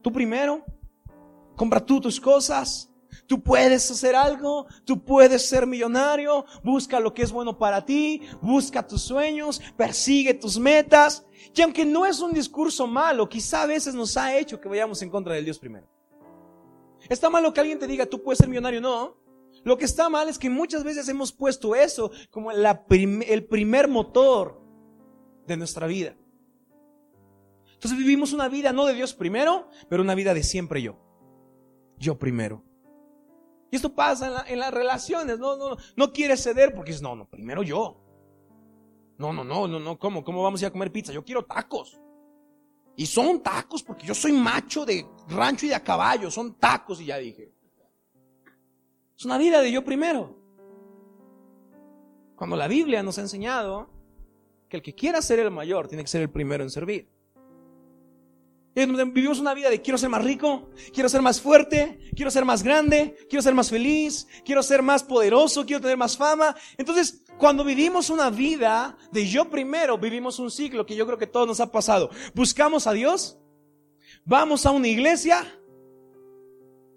Tú 0.00 0.10
primero, 0.10 0.64
compra 1.54 1.84
tú 1.84 2.00
tus 2.00 2.18
cosas, 2.18 2.90
Tú 3.26 3.42
puedes 3.42 3.90
hacer 3.90 4.14
algo, 4.14 4.66
tú 4.84 5.02
puedes 5.02 5.48
ser 5.48 5.66
millonario, 5.66 6.44
busca 6.62 7.00
lo 7.00 7.14
que 7.14 7.22
es 7.22 7.32
bueno 7.32 7.56
para 7.58 7.84
ti, 7.84 8.20
busca 8.42 8.86
tus 8.86 9.02
sueños, 9.02 9.62
persigue 9.76 10.34
tus 10.34 10.58
metas. 10.58 11.24
Y 11.54 11.62
aunque 11.62 11.86
no 11.86 12.04
es 12.04 12.20
un 12.20 12.32
discurso 12.32 12.86
malo, 12.86 13.28
quizá 13.28 13.62
a 13.62 13.66
veces 13.66 13.94
nos 13.94 14.16
ha 14.16 14.36
hecho 14.36 14.60
que 14.60 14.68
vayamos 14.68 15.00
en 15.02 15.10
contra 15.10 15.34
del 15.34 15.44
Dios 15.44 15.58
primero. 15.58 15.88
Está 17.08 17.30
malo 17.30 17.52
que 17.52 17.60
alguien 17.60 17.78
te 17.78 17.86
diga, 17.86 18.06
tú 18.06 18.22
puedes 18.22 18.38
ser 18.38 18.48
millonario, 18.48 18.80
no. 18.80 19.16
Lo 19.62 19.78
que 19.78 19.84
está 19.86 20.10
mal 20.10 20.28
es 20.28 20.38
que 20.38 20.50
muchas 20.50 20.84
veces 20.84 21.08
hemos 21.08 21.32
puesto 21.32 21.74
eso 21.74 22.10
como 22.30 22.50
el 22.50 23.46
primer 23.46 23.88
motor 23.88 24.60
de 25.46 25.56
nuestra 25.56 25.86
vida. 25.86 26.16
Entonces 27.72 27.98
vivimos 27.98 28.32
una 28.32 28.48
vida 28.48 28.72
no 28.72 28.86
de 28.86 28.94
Dios 28.94 29.14
primero, 29.14 29.68
pero 29.88 30.02
una 30.02 30.14
vida 30.14 30.34
de 30.34 30.42
siempre 30.42 30.82
yo. 30.82 30.98
Yo 31.98 32.18
primero. 32.18 32.64
Y 33.74 33.76
esto 33.76 33.92
pasa 33.92 34.44
en, 34.46 34.60
las 34.60 34.72
relaciones. 34.72 35.36
No, 35.40 35.56
no, 35.56 35.76
no 35.96 36.12
quieres 36.12 36.40
ceder 36.40 36.72
porque 36.72 36.92
dices, 36.92 37.02
no, 37.02 37.16
no, 37.16 37.28
primero 37.28 37.64
yo. 37.64 38.00
No, 39.18 39.32
no, 39.32 39.42
no, 39.42 39.66
no, 39.66 39.80
no, 39.80 39.98
¿cómo? 39.98 40.22
¿Cómo 40.22 40.44
vamos 40.44 40.62
a 40.62 40.66
ir 40.66 40.68
a 40.68 40.70
comer 40.70 40.92
pizza? 40.92 41.12
Yo 41.12 41.24
quiero 41.24 41.44
tacos. 41.44 42.00
Y 42.94 43.04
son 43.04 43.42
tacos 43.42 43.82
porque 43.82 44.06
yo 44.06 44.14
soy 44.14 44.30
macho 44.30 44.86
de 44.86 45.04
rancho 45.28 45.66
y 45.66 45.70
de 45.70 45.74
a 45.74 45.82
caballo. 45.82 46.30
Son 46.30 46.54
tacos 46.54 47.00
y 47.00 47.06
ya 47.06 47.18
dije. 47.18 47.52
Es 49.18 49.24
una 49.24 49.38
vida 49.38 49.60
de 49.60 49.72
yo 49.72 49.84
primero. 49.84 50.38
Cuando 52.36 52.54
la 52.54 52.68
Biblia 52.68 53.02
nos 53.02 53.18
ha 53.18 53.22
enseñado 53.22 53.90
que 54.68 54.76
el 54.76 54.84
que 54.84 54.94
quiera 54.94 55.20
ser 55.20 55.40
el 55.40 55.50
mayor 55.50 55.88
tiene 55.88 56.04
que 56.04 56.10
ser 56.10 56.22
el 56.22 56.30
primero 56.30 56.62
en 56.62 56.70
servir. 56.70 57.10
Vivimos 58.74 59.38
una 59.38 59.54
vida 59.54 59.70
de 59.70 59.80
quiero 59.80 59.96
ser 59.96 60.08
más 60.08 60.24
rico, 60.24 60.70
quiero 60.92 61.08
ser 61.08 61.22
más 61.22 61.40
fuerte, 61.40 62.10
quiero 62.16 62.30
ser 62.30 62.44
más 62.44 62.64
grande, 62.64 63.16
quiero 63.28 63.40
ser 63.40 63.54
más 63.54 63.70
feliz, 63.70 64.26
quiero 64.44 64.64
ser 64.64 64.82
más 64.82 65.04
poderoso, 65.04 65.64
quiero 65.64 65.80
tener 65.80 65.96
más 65.96 66.16
fama. 66.16 66.56
Entonces, 66.76 67.22
cuando 67.38 67.64
vivimos 67.64 68.10
una 68.10 68.30
vida 68.30 68.98
de 69.12 69.28
yo 69.28 69.48
primero, 69.48 69.96
vivimos 69.96 70.40
un 70.40 70.50
ciclo 70.50 70.84
que 70.84 70.96
yo 70.96 71.06
creo 71.06 71.18
que 71.18 71.28
todos 71.28 71.46
nos 71.46 71.60
ha 71.60 71.70
pasado. 71.70 72.10
Buscamos 72.34 72.88
a 72.88 72.92
Dios, 72.92 73.38
vamos 74.24 74.66
a 74.66 74.72
una 74.72 74.88
iglesia, 74.88 75.46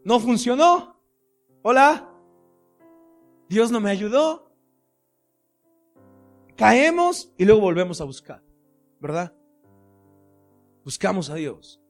no 0.03 0.19
funcionó. 0.19 0.99
Hola, 1.61 2.09
Dios 3.49 3.69
no 3.69 3.79
me 3.79 3.91
ayudó. 3.91 4.51
Caemos 6.55 7.31
y 7.37 7.45
luego 7.45 7.61
volvemos 7.61 8.01
a 8.01 8.05
buscar, 8.05 8.41
¿verdad? 8.99 9.31
Buscamos 10.87 11.29
a 11.29 11.35
Dios. 11.35 11.81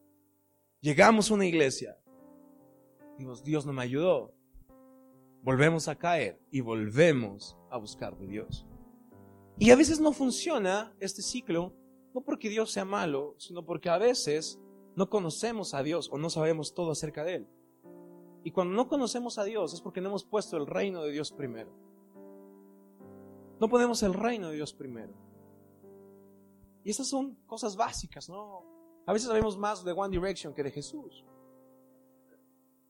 Llegamos 0.81 1.29
a 1.29 1.35
una 1.35 1.45
iglesia. 1.45 1.99
Dios, 3.19 3.43
Dios 3.43 3.63
no 3.63 3.71
me 3.71 3.83
ayudó. 3.83 4.33
Volvemos 5.43 5.87
a 5.87 5.99
caer 5.99 6.41
y 6.49 6.61
volvemos 6.61 7.55
a 7.69 7.77
buscar 7.77 8.17
de 8.17 8.25
Dios. 8.25 8.65
Y 9.59 9.69
a 9.69 9.75
veces 9.75 9.99
no 9.99 10.13
funciona 10.13 10.95
este 10.99 11.21
ciclo, 11.21 11.75
no 12.15 12.21
porque 12.21 12.49
Dios 12.49 12.71
sea 12.71 12.85
malo, 12.85 13.35
sino 13.37 13.63
porque 13.63 13.89
a 13.89 13.99
veces 13.99 14.59
no 14.95 15.11
conocemos 15.11 15.75
a 15.75 15.83
Dios 15.83 16.09
o 16.11 16.17
no 16.17 16.31
sabemos 16.31 16.73
todo 16.73 16.89
acerca 16.89 17.23
de 17.23 17.35
Él. 17.35 17.47
Y 18.43 18.49
cuando 18.49 18.73
no 18.73 18.87
conocemos 18.87 19.37
a 19.37 19.43
Dios 19.43 19.75
es 19.75 19.81
porque 19.81 20.01
no 20.01 20.09
hemos 20.09 20.25
puesto 20.25 20.57
el 20.57 20.65
reino 20.65 21.03
de 21.03 21.11
Dios 21.11 21.31
primero. 21.31 21.71
No 23.59 23.69
ponemos 23.69 24.01
el 24.01 24.15
reino 24.15 24.49
de 24.49 24.55
Dios 24.55 24.73
primero. 24.73 25.13
Y 26.83 26.89
esas 26.89 27.07
son 27.07 27.35
cosas 27.45 27.75
básicas, 27.75 28.27
¿no? 28.27 28.76
A 29.07 29.13
veces 29.13 29.29
sabemos 29.29 29.57
más 29.57 29.85
de 29.85 29.93
One 29.93 30.15
Direction 30.15 30.53
que 30.53 30.61
de 30.61 30.69
Jesús. 30.69 31.25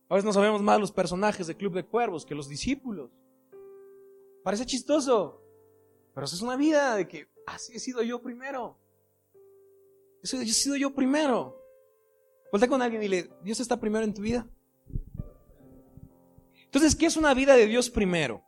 A 0.09 0.15
veces 0.15 0.25
no 0.25 0.33
sabemos 0.33 0.63
más 0.63 0.79
los 0.79 0.91
personajes 0.91 1.45
de 1.45 1.55
Club 1.55 1.75
de 1.75 1.85
Cuervos 1.85 2.25
que 2.25 2.33
los 2.33 2.49
discípulos. 2.49 3.11
Parece 4.43 4.65
chistoso, 4.65 5.39
pero 6.15 6.25
eso 6.25 6.35
es 6.35 6.41
una 6.41 6.55
vida 6.55 6.95
de 6.95 7.07
que 7.07 7.29
así 7.45 7.75
he 7.75 7.79
sido 7.79 8.01
yo 8.01 8.19
primero. 8.19 8.79
Eso 10.23 10.37
he 10.37 10.47
sido 10.47 10.75
yo 10.75 10.95
primero. 10.95 11.55
Voltea 12.51 12.67
con 12.67 12.81
alguien 12.81 13.03
y 13.03 13.05
dile, 13.05 13.29
Dios 13.43 13.59
está 13.59 13.79
primero 13.79 14.03
en 14.03 14.13
tu 14.15 14.23
vida. 14.23 14.47
Entonces, 16.63 16.95
¿qué 16.95 17.05
es 17.05 17.15
una 17.15 17.35
vida 17.35 17.55
de 17.55 17.67
Dios 17.67 17.91
primero? 17.91 18.43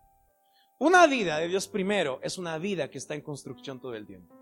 Una 0.80 1.06
vida 1.06 1.38
de 1.38 1.48
Dios 1.48 1.68
primero 1.68 2.20
es 2.24 2.40
una 2.40 2.58
vida 2.58 2.90
que 2.90 2.98
está 2.98 3.14
en 3.14 3.22
construcción 3.22 3.80
todo 3.80 3.94
el 3.94 4.08
tiempo. 4.08 4.39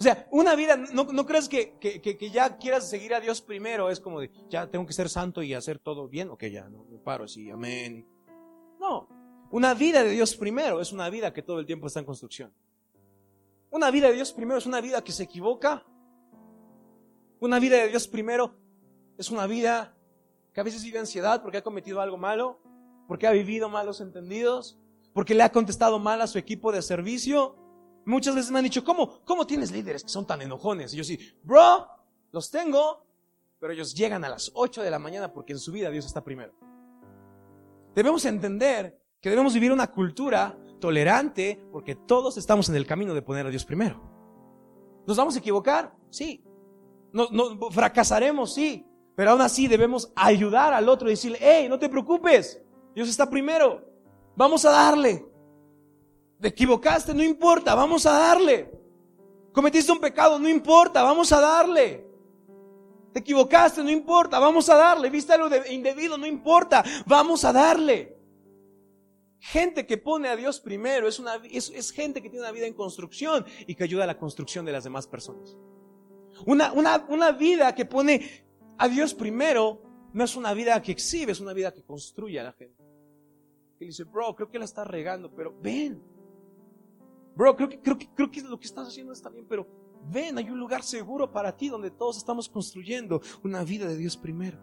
O 0.00 0.02
sea, 0.02 0.26
una 0.30 0.54
vida, 0.54 0.78
no, 0.78 1.26
crees 1.26 1.46
que, 1.46 1.76
que, 1.78 2.30
ya 2.30 2.56
quieras 2.56 2.88
seguir 2.88 3.12
a 3.12 3.20
Dios 3.20 3.42
primero, 3.42 3.90
es 3.90 4.00
como 4.00 4.20
de, 4.20 4.30
ya 4.48 4.66
tengo 4.66 4.86
que 4.86 4.94
ser 4.94 5.10
santo 5.10 5.42
y 5.42 5.52
hacer 5.52 5.78
todo 5.78 6.08
bien, 6.08 6.30
ok, 6.30 6.44
ya, 6.46 6.70
no, 6.70 6.84
me 6.84 6.96
paro 6.98 7.24
así, 7.24 7.50
amén. 7.50 8.08
No, 8.80 9.06
una 9.50 9.74
vida 9.74 10.02
de 10.02 10.08
Dios 10.08 10.34
primero 10.36 10.80
es 10.80 10.92
una 10.92 11.10
vida 11.10 11.34
que 11.34 11.42
todo 11.42 11.60
el 11.60 11.66
tiempo 11.66 11.86
está 11.86 12.00
en 12.00 12.06
construcción. 12.06 12.54
Una 13.68 13.90
vida 13.90 14.08
de 14.08 14.14
Dios 14.14 14.32
primero 14.32 14.56
es 14.56 14.64
una 14.64 14.80
vida 14.80 15.04
que 15.04 15.12
se 15.12 15.24
equivoca. 15.24 15.84
Una 17.38 17.58
vida 17.58 17.76
de 17.76 17.88
Dios 17.88 18.08
primero 18.08 18.54
es 19.18 19.30
una 19.30 19.46
vida 19.46 19.94
que 20.54 20.60
a 20.62 20.64
veces 20.64 20.82
vive 20.82 20.98
ansiedad 20.98 21.42
porque 21.42 21.58
ha 21.58 21.62
cometido 21.62 22.00
algo 22.00 22.16
malo, 22.16 22.58
porque 23.06 23.26
ha 23.26 23.32
vivido 23.32 23.68
malos 23.68 24.00
entendidos, 24.00 24.78
porque 25.12 25.34
le 25.34 25.42
ha 25.42 25.52
contestado 25.52 25.98
mal 25.98 26.22
a 26.22 26.26
su 26.26 26.38
equipo 26.38 26.72
de 26.72 26.80
servicio, 26.80 27.59
Muchas 28.06 28.34
veces 28.34 28.50
me 28.50 28.58
han 28.58 28.64
dicho, 28.64 28.84
¿cómo, 28.84 29.20
cómo 29.24 29.46
tienes 29.46 29.70
líderes 29.70 30.02
que 30.02 30.08
son 30.08 30.26
tan 30.26 30.42
enojones? 30.42 30.94
Y 30.94 30.96
yo 30.96 31.04
sí, 31.04 31.18
bro, 31.42 31.86
los 32.32 32.50
tengo, 32.50 33.06
pero 33.58 33.72
ellos 33.72 33.94
llegan 33.94 34.24
a 34.24 34.28
las 34.28 34.50
8 34.54 34.82
de 34.82 34.90
la 34.90 34.98
mañana 34.98 35.32
porque 35.32 35.52
en 35.52 35.58
su 35.58 35.72
vida 35.72 35.90
Dios 35.90 36.06
está 36.06 36.24
primero. 36.24 36.54
Debemos 37.94 38.24
entender 38.24 39.00
que 39.20 39.30
debemos 39.30 39.52
vivir 39.52 39.72
una 39.72 39.90
cultura 39.90 40.58
tolerante 40.80 41.62
porque 41.70 41.94
todos 41.94 42.38
estamos 42.38 42.68
en 42.68 42.76
el 42.76 42.86
camino 42.86 43.14
de 43.14 43.22
poner 43.22 43.46
a 43.46 43.50
Dios 43.50 43.64
primero. 43.64 44.00
¿Nos 45.06 45.16
vamos 45.16 45.36
a 45.36 45.38
equivocar? 45.38 45.94
Sí. 46.08 46.44
¿Nos, 47.12 47.30
fracasaremos? 47.70 48.54
Sí. 48.54 48.86
Pero 49.14 49.32
aún 49.32 49.40
así 49.40 49.66
debemos 49.66 50.12
ayudar 50.16 50.72
al 50.72 50.88
otro 50.88 51.08
y 51.08 51.12
decirle, 51.12 51.38
hey, 51.40 51.66
no 51.68 51.78
te 51.78 51.88
preocupes, 51.88 52.62
Dios 52.94 53.08
está 53.08 53.28
primero. 53.28 53.84
Vamos 54.36 54.64
a 54.64 54.70
darle. 54.70 55.29
Te 56.40 56.48
equivocaste, 56.48 57.12
no 57.14 57.22
importa, 57.22 57.74
vamos 57.74 58.06
a 58.06 58.12
darle. 58.12 58.70
Cometiste 59.52 59.92
un 59.92 60.00
pecado, 60.00 60.38
no 60.38 60.48
importa, 60.48 61.02
vamos 61.02 61.30
a 61.32 61.40
darle. 61.40 62.06
Te 63.12 63.20
equivocaste, 63.20 63.82
no 63.82 63.90
importa, 63.90 64.38
vamos 64.38 64.68
a 64.68 64.76
darle. 64.76 65.10
Viste 65.10 65.32
algo 65.32 65.48
indebido, 65.68 66.16
no 66.16 66.26
importa, 66.26 66.82
vamos 67.06 67.44
a 67.44 67.52
darle. 67.52 68.16
Gente 69.40 69.86
que 69.86 69.98
pone 69.98 70.28
a 70.28 70.36
Dios 70.36 70.60
primero 70.60 71.08
es, 71.08 71.18
una, 71.18 71.36
es, 71.50 71.90
gente 71.92 72.22
que 72.22 72.30
tiene 72.30 72.44
una 72.44 72.52
vida 72.52 72.66
en 72.66 72.74
construcción 72.74 73.44
y 73.66 73.74
que 73.74 73.84
ayuda 73.84 74.04
a 74.04 74.06
la 74.06 74.18
construcción 74.18 74.64
de 74.64 74.72
las 74.72 74.84
demás 74.84 75.06
personas. 75.06 75.56
Una, 76.46 76.72
una, 76.72 77.04
una 77.08 77.32
vida 77.32 77.74
que 77.74 77.84
pone 77.84 78.44
a 78.78 78.88
Dios 78.88 79.12
primero 79.14 79.82
no 80.12 80.24
es 80.24 80.36
una 80.36 80.54
vida 80.54 80.80
que 80.80 80.92
exhibe, 80.92 81.32
es 81.32 81.40
una 81.40 81.52
vida 81.52 81.72
que 81.72 81.82
construye 81.82 82.38
a 82.38 82.44
la 82.44 82.52
gente. 82.52 82.82
Y 83.78 83.86
dice, 83.86 84.04
bro, 84.04 84.34
creo 84.34 84.50
que 84.50 84.58
la 84.58 84.66
está 84.66 84.84
regando, 84.84 85.34
pero 85.34 85.54
ven, 85.58 86.02
Bro, 87.34 87.56
creo 87.56 87.68
que, 87.68 87.80
creo, 87.80 87.98
que, 87.98 88.08
creo 88.14 88.30
que 88.30 88.42
lo 88.42 88.58
que 88.58 88.66
estás 88.66 88.88
haciendo 88.88 89.12
está 89.12 89.30
bien, 89.30 89.46
pero 89.48 89.66
ven, 90.10 90.38
hay 90.38 90.50
un 90.50 90.58
lugar 90.58 90.82
seguro 90.82 91.30
para 91.30 91.56
ti 91.56 91.68
donde 91.68 91.90
todos 91.90 92.16
estamos 92.16 92.48
construyendo 92.48 93.20
una 93.42 93.64
vida 93.64 93.86
de 93.86 93.96
Dios 93.96 94.16
primero. 94.16 94.58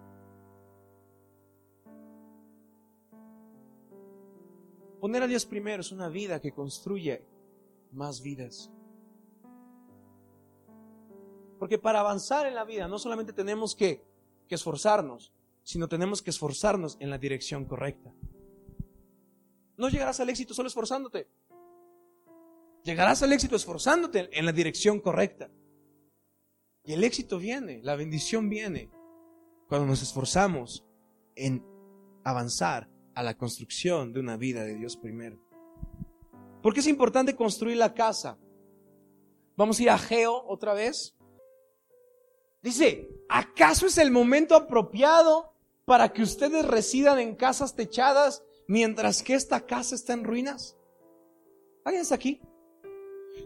Poner 5.00 5.24
a 5.24 5.27
Dios 5.27 5.45
primero 5.45 5.81
es 5.81 5.91
una 5.91 6.09
vida 6.09 6.41
que 6.41 6.51
construye 6.51 7.24
más 7.91 8.21
vidas. 8.21 8.71
Porque 11.59 11.77
para 11.77 12.00
avanzar 12.00 12.45
en 12.45 12.55
la 12.55 12.65
vida 12.65 12.88
no 12.88 13.00
solamente 13.00 13.33
tenemos 13.33 13.75
que, 13.75 14.03
que 14.47 14.55
esforzarnos, 14.55 15.33
sino 15.63 15.88
tenemos 15.88 16.21
que 16.21 16.29
esforzarnos 16.29 16.97
en 17.00 17.09
la 17.09 17.17
dirección 17.17 17.65
correcta. 17.65 18.13
No 19.75 19.89
llegarás 19.89 20.19
al 20.19 20.29
éxito 20.29 20.53
solo 20.53 20.67
esforzándote. 20.67 21.29
Llegarás 22.88 23.22
al 23.22 23.34
éxito 23.34 23.58
esforzándote 23.58 24.29
en 24.32 24.46
la 24.46 24.53
dirección 24.53 25.01
correcta. 25.01 25.51
Y 26.86 26.94
el 26.94 27.03
éxito 27.03 27.38
viene, 27.38 27.82
la 27.84 27.98
bendición 27.98 28.48
viene 28.48 28.89
cuando 29.67 29.86
nos 29.86 30.01
esforzamos 30.01 30.86
en 31.36 31.65
avanzar 32.24 32.89
a 33.13 33.24
la 33.24 33.38
construcción 33.38 34.13
de 34.13 34.22
una 34.22 34.38
vida 34.38 34.63
de 34.63 34.75
Dios 34.75 34.96
primero. 34.96 35.38
¿Por 36.63 36.74
qué 36.74 36.79
es 36.79 36.88
importante 36.88 37.36
construir 37.36 37.75
la 37.75 37.94
casa? 37.94 38.39
Vamos 39.58 39.79
a 39.79 39.84
ir 39.84 39.89
a 39.89 39.98
Geo 39.98 40.46
otra 40.48 40.74
vez. 40.74 41.13
Dice, 42.62 43.10
¿acaso 43.27 43.88
es 43.88 43.98
el 43.98 44.12
momento 44.12 44.56
apropiado 44.56 45.51
para 45.84 46.13
que 46.13 46.22
ustedes 46.22 46.65
residan 46.65 47.20
en 47.20 47.36
casas 47.36 47.75
techadas 47.75 48.46
mientras 48.65 49.24
que 49.24 49.34
esta 49.34 49.65
casa 49.65 49.94
está 49.94 50.13
en 50.13 50.24
ruinas? 50.24 50.77
¿Alguien 51.84 52.03
está 52.03 52.15
aquí? 52.15 52.39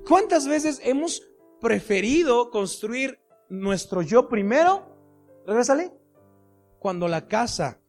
¿Cuántas 0.08 0.48
veces 0.48 0.82
hemos 0.84 1.22
preferido 1.60 2.50
construir 2.50 3.20
nuestro 3.50 4.02
yo 4.02 4.28
primero? 4.28 4.86
Regresale. 5.46 5.92
Cuando 6.80 7.08
la 7.08 7.28
casa 7.28 7.80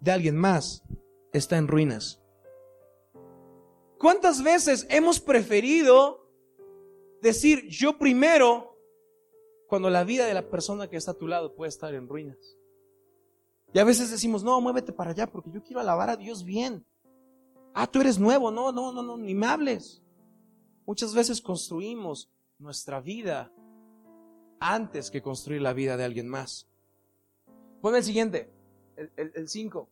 de 0.00 0.12
alguien 0.12 0.36
más 0.36 0.84
está 1.32 1.56
en 1.56 1.68
ruinas. 1.68 2.20
¿Cuántas 3.98 4.42
veces 4.42 4.86
hemos 4.90 5.20
preferido 5.20 6.30
decir 7.22 7.66
yo 7.68 7.98
primero 7.98 8.78
cuando 9.68 9.90
la 9.90 10.04
vida 10.04 10.26
de 10.26 10.34
la 10.34 10.48
persona 10.48 10.88
que 10.88 10.96
está 10.96 11.12
a 11.12 11.18
tu 11.18 11.26
lado 11.26 11.54
puede 11.54 11.70
estar 11.70 11.94
en 11.94 12.08
ruinas? 12.08 12.56
Y 13.72 13.78
a 13.78 13.84
veces 13.84 14.10
decimos, 14.10 14.42
no, 14.42 14.60
muévete 14.60 14.92
para 14.92 15.10
allá 15.10 15.26
porque 15.26 15.50
yo 15.50 15.62
quiero 15.62 15.80
alabar 15.80 16.10
a 16.10 16.16
Dios 16.16 16.44
bien. 16.44 16.86
Ah, 17.74 17.86
tú 17.86 18.00
eres 18.00 18.18
nuevo, 18.18 18.50
no, 18.50 18.72
no, 18.72 18.92
no, 18.92 19.02
no, 19.02 19.16
ni 19.16 19.34
me 19.34 19.46
hables. 19.46 20.02
Muchas 20.86 21.14
veces 21.14 21.40
construimos 21.40 22.30
nuestra 22.58 23.00
vida 23.00 23.52
antes 24.60 25.10
que 25.10 25.20
construir 25.20 25.60
la 25.60 25.72
vida 25.72 25.96
de 25.96 26.04
alguien 26.04 26.28
más. 26.28 26.68
Pon 27.82 27.96
el 27.96 28.04
siguiente, 28.04 28.50
el 29.16 29.48
5. 29.48 29.90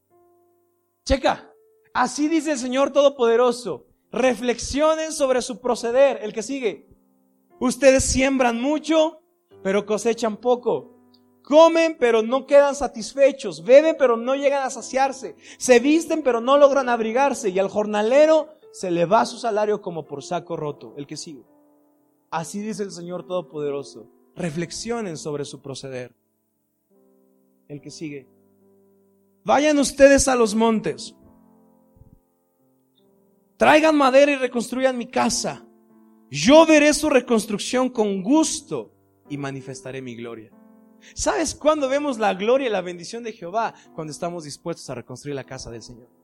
Checa, 1.04 1.52
así 1.92 2.28
dice 2.28 2.52
el 2.52 2.58
Señor 2.58 2.92
Todopoderoso. 2.92 3.86
Reflexionen 4.10 5.12
sobre 5.12 5.42
su 5.42 5.60
proceder. 5.60 6.20
El 6.22 6.32
que 6.32 6.42
sigue. 6.42 6.88
Ustedes 7.58 8.04
siembran 8.04 8.60
mucho, 8.60 9.20
pero 9.62 9.84
cosechan 9.84 10.36
poco. 10.36 10.94
Comen, 11.42 11.96
pero 11.98 12.22
no 12.22 12.46
quedan 12.46 12.74
satisfechos. 12.74 13.64
Beben, 13.64 13.96
pero 13.98 14.16
no 14.16 14.34
llegan 14.34 14.62
a 14.62 14.70
saciarse. 14.70 15.36
Se 15.58 15.78
visten, 15.80 16.22
pero 16.22 16.40
no 16.40 16.56
logran 16.56 16.88
abrigarse. 16.88 17.50
Y 17.50 17.58
al 17.58 17.68
jornalero 17.68 18.53
se 18.74 18.90
le 18.90 19.04
va 19.06 19.24
su 19.24 19.38
salario 19.38 19.80
como 19.80 20.04
por 20.04 20.24
saco 20.24 20.56
roto. 20.56 20.94
El 20.96 21.06
que 21.06 21.16
sigue. 21.16 21.44
Así 22.28 22.58
dice 22.58 22.82
el 22.82 22.90
Señor 22.90 23.24
Todopoderoso. 23.24 24.10
Reflexionen 24.34 25.16
sobre 25.16 25.44
su 25.44 25.62
proceder. 25.62 26.12
El 27.68 27.80
que 27.80 27.92
sigue. 27.92 28.26
Vayan 29.44 29.78
ustedes 29.78 30.26
a 30.26 30.34
los 30.34 30.56
montes. 30.56 31.14
Traigan 33.58 33.96
madera 33.96 34.32
y 34.32 34.36
reconstruyan 34.36 34.98
mi 34.98 35.06
casa. 35.06 35.64
Yo 36.28 36.66
veré 36.66 36.92
su 36.94 37.08
reconstrucción 37.08 37.90
con 37.90 38.24
gusto 38.24 38.92
y 39.30 39.38
manifestaré 39.38 40.02
mi 40.02 40.16
gloria. 40.16 40.50
¿Sabes 41.14 41.54
cuándo 41.54 41.88
vemos 41.88 42.18
la 42.18 42.34
gloria 42.34 42.66
y 42.66 42.72
la 42.72 42.80
bendición 42.80 43.22
de 43.22 43.34
Jehová? 43.34 43.72
Cuando 43.94 44.10
estamos 44.10 44.42
dispuestos 44.42 44.90
a 44.90 44.96
reconstruir 44.96 45.36
la 45.36 45.44
casa 45.44 45.70
del 45.70 45.82
Señor. 45.82 46.23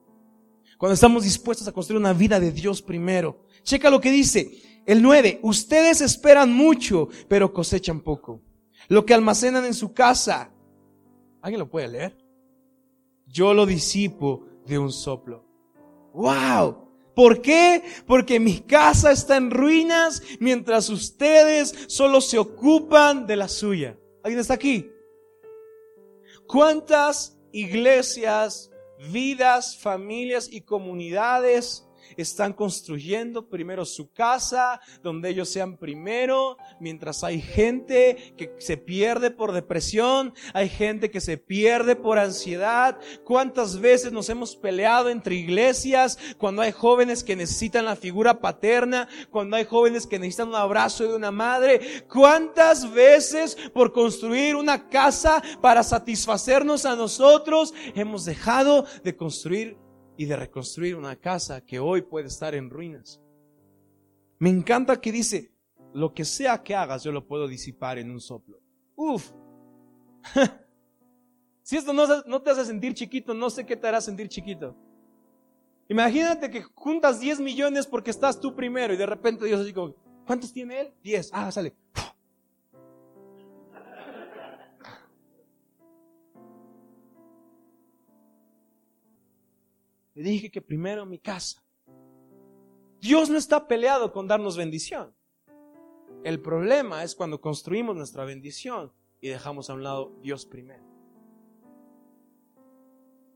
Cuando 0.80 0.94
estamos 0.94 1.24
dispuestos 1.24 1.68
a 1.68 1.72
construir 1.72 2.00
una 2.00 2.14
vida 2.14 2.40
de 2.40 2.52
Dios 2.52 2.80
primero. 2.80 3.44
Checa 3.62 3.90
lo 3.90 4.00
que 4.00 4.10
dice 4.10 4.62
el 4.86 5.02
9. 5.02 5.40
Ustedes 5.42 6.00
esperan 6.00 6.54
mucho, 6.54 7.10
pero 7.28 7.52
cosechan 7.52 8.00
poco. 8.00 8.40
Lo 8.88 9.04
que 9.04 9.12
almacenan 9.12 9.66
en 9.66 9.74
su 9.74 9.92
casa. 9.92 10.50
¿Alguien 11.42 11.58
lo 11.58 11.68
puede 11.68 11.88
leer? 11.88 12.16
Yo 13.26 13.52
lo 13.52 13.66
disipo 13.66 14.46
de 14.64 14.78
un 14.78 14.90
soplo. 14.90 15.44
¡Wow! 16.14 16.88
¿Por 17.14 17.42
qué? 17.42 17.82
Porque 18.06 18.40
mi 18.40 18.60
casa 18.60 19.12
está 19.12 19.36
en 19.36 19.50
ruinas 19.50 20.22
mientras 20.40 20.88
ustedes 20.88 21.74
solo 21.88 22.22
se 22.22 22.38
ocupan 22.38 23.26
de 23.26 23.36
la 23.36 23.48
suya. 23.48 23.98
¿Alguien 24.24 24.40
está 24.40 24.54
aquí? 24.54 24.90
¿Cuántas 26.46 27.38
iglesias, 27.52 28.69
vidas, 29.08 29.76
familias 29.76 30.48
y 30.50 30.60
comunidades 30.62 31.89
están 32.22 32.52
construyendo 32.52 33.48
primero 33.48 33.84
su 33.84 34.10
casa, 34.12 34.80
donde 35.02 35.30
ellos 35.30 35.48
sean 35.48 35.76
primero, 35.76 36.56
mientras 36.78 37.24
hay 37.24 37.40
gente 37.40 38.34
que 38.36 38.54
se 38.58 38.76
pierde 38.76 39.30
por 39.30 39.52
depresión, 39.52 40.34
hay 40.54 40.68
gente 40.68 41.10
que 41.10 41.20
se 41.20 41.38
pierde 41.38 41.96
por 41.96 42.18
ansiedad. 42.18 42.98
¿Cuántas 43.24 43.80
veces 43.80 44.12
nos 44.12 44.28
hemos 44.28 44.56
peleado 44.56 45.08
entre 45.08 45.34
iglesias 45.34 46.18
cuando 46.38 46.62
hay 46.62 46.72
jóvenes 46.72 47.24
que 47.24 47.36
necesitan 47.36 47.84
la 47.84 47.96
figura 47.96 48.40
paterna, 48.40 49.08
cuando 49.30 49.56
hay 49.56 49.64
jóvenes 49.64 50.06
que 50.06 50.18
necesitan 50.18 50.48
un 50.48 50.54
abrazo 50.54 51.04
de 51.04 51.14
una 51.14 51.30
madre? 51.30 51.80
¿Cuántas 52.08 52.90
veces 52.92 53.56
por 53.72 53.92
construir 53.92 54.56
una 54.56 54.88
casa 54.88 55.42
para 55.60 55.82
satisfacernos 55.82 56.84
a 56.84 56.96
nosotros 56.96 57.74
hemos 57.94 58.24
dejado 58.24 58.84
de 59.02 59.16
construir 59.16 59.76
y 60.20 60.26
de 60.26 60.36
reconstruir 60.36 60.96
una 60.96 61.16
casa 61.16 61.64
que 61.64 61.78
hoy 61.78 62.02
puede 62.02 62.26
estar 62.26 62.54
en 62.54 62.68
ruinas. 62.68 63.22
Me 64.38 64.50
encanta 64.50 65.00
que 65.00 65.12
dice, 65.12 65.50
lo 65.94 66.12
que 66.12 66.26
sea 66.26 66.62
que 66.62 66.74
hagas, 66.74 67.02
yo 67.02 67.10
lo 67.10 67.26
puedo 67.26 67.48
disipar 67.48 67.96
en 67.96 68.10
un 68.10 68.20
soplo. 68.20 68.60
Uf. 68.96 69.32
si 71.62 71.78
esto 71.78 71.94
no, 71.94 72.06
no, 72.26 72.42
te 72.42 72.50
hace 72.50 72.66
sentir 72.66 72.92
chiquito, 72.92 73.32
no 73.32 73.48
sé 73.48 73.64
qué 73.64 73.76
te 73.76 73.88
hará 73.88 74.02
sentir 74.02 74.28
chiquito. 74.28 74.76
Imagínate 75.88 76.50
que 76.50 76.64
juntas 76.64 77.18
10 77.18 77.40
millones 77.40 77.86
porque 77.86 78.10
estás 78.10 78.38
tú 78.38 78.54
primero 78.54 78.92
y 78.92 78.98
de 78.98 79.06
repente 79.06 79.46
Dios 79.46 79.62
así 79.62 79.72
como, 79.72 79.94
¿cuántos 80.26 80.52
tiene 80.52 80.82
él? 80.82 80.92
10. 81.02 81.30
Ah, 81.32 81.50
sale. 81.50 81.74
Dije 90.22 90.50
que 90.50 90.60
primero 90.60 91.06
mi 91.06 91.18
casa. 91.18 91.62
Dios 93.00 93.30
no 93.30 93.38
está 93.38 93.66
peleado 93.66 94.12
con 94.12 94.28
darnos 94.28 94.56
bendición. 94.56 95.14
El 96.22 96.40
problema 96.40 97.02
es 97.02 97.14
cuando 97.14 97.40
construimos 97.40 97.96
nuestra 97.96 98.24
bendición 98.24 98.92
y 99.20 99.28
dejamos 99.28 99.70
a 99.70 99.74
un 99.74 99.82
lado 99.82 100.12
Dios 100.22 100.44
primero. 100.44 100.84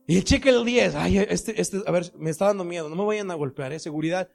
Y 0.07 0.21
cheque 0.21 0.49
el 0.49 0.63
10. 0.63 0.95
Ay, 0.95 1.17
este, 1.17 1.59
este, 1.59 1.81
a 1.87 1.91
ver, 1.91 2.13
me 2.17 2.29
está 2.29 2.45
dando 2.45 2.63
miedo. 2.63 2.89
No 2.89 2.95
me 2.95 3.05
vayan 3.05 3.31
a 3.31 3.35
golpear, 3.35 3.73
¿eh? 3.73 3.79
Seguridad. 3.79 4.29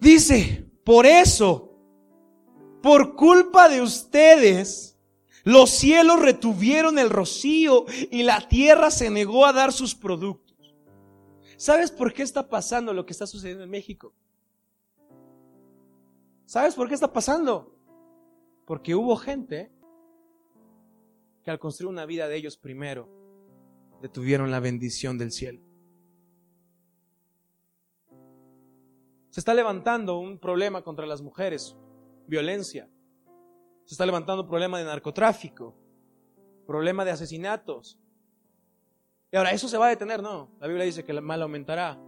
Dice, 0.00 0.66
por 0.84 1.06
eso, 1.06 1.76
por 2.82 3.14
culpa 3.14 3.68
de 3.68 3.80
ustedes, 3.80 4.98
los 5.44 5.70
cielos 5.70 6.20
retuvieron 6.20 6.98
el 6.98 7.10
rocío 7.10 7.84
y 8.10 8.24
la 8.24 8.48
tierra 8.48 8.90
se 8.90 9.08
negó 9.10 9.46
a 9.46 9.52
dar 9.52 9.72
sus 9.72 9.94
productos. 9.94 10.47
¿Sabes 11.58 11.90
por 11.90 12.12
qué 12.12 12.22
está 12.22 12.48
pasando 12.48 12.94
lo 12.94 13.04
que 13.04 13.12
está 13.12 13.26
sucediendo 13.26 13.64
en 13.64 13.70
México? 13.70 14.14
¿Sabes 16.46 16.76
por 16.76 16.86
qué 16.86 16.94
está 16.94 17.12
pasando? 17.12 17.76
Porque 18.64 18.94
hubo 18.94 19.16
gente 19.16 19.72
que 21.42 21.50
al 21.50 21.58
construir 21.58 21.90
una 21.90 22.06
vida 22.06 22.28
de 22.28 22.36
ellos 22.36 22.56
primero, 22.56 23.10
detuvieron 24.00 24.52
la 24.52 24.60
bendición 24.60 25.18
del 25.18 25.32
cielo. 25.32 25.60
Se 29.30 29.40
está 29.40 29.52
levantando 29.52 30.20
un 30.20 30.38
problema 30.38 30.82
contra 30.84 31.06
las 31.06 31.22
mujeres, 31.22 31.76
violencia. 32.28 32.88
Se 33.84 33.94
está 33.94 34.06
levantando 34.06 34.44
un 34.44 34.48
problema 34.48 34.78
de 34.78 34.84
narcotráfico, 34.84 35.76
problema 36.68 37.04
de 37.04 37.10
asesinatos, 37.10 37.98
y 39.30 39.36
ahora, 39.36 39.52
¿eso 39.52 39.68
se 39.68 39.76
va 39.76 39.86
a 39.86 39.90
detener? 39.90 40.22
No. 40.22 40.50
La 40.60 40.66
Biblia 40.66 40.86
dice 40.86 41.04
que 41.04 41.12
el 41.12 41.20
mal 41.20 41.42
aumentará. 41.42 42.00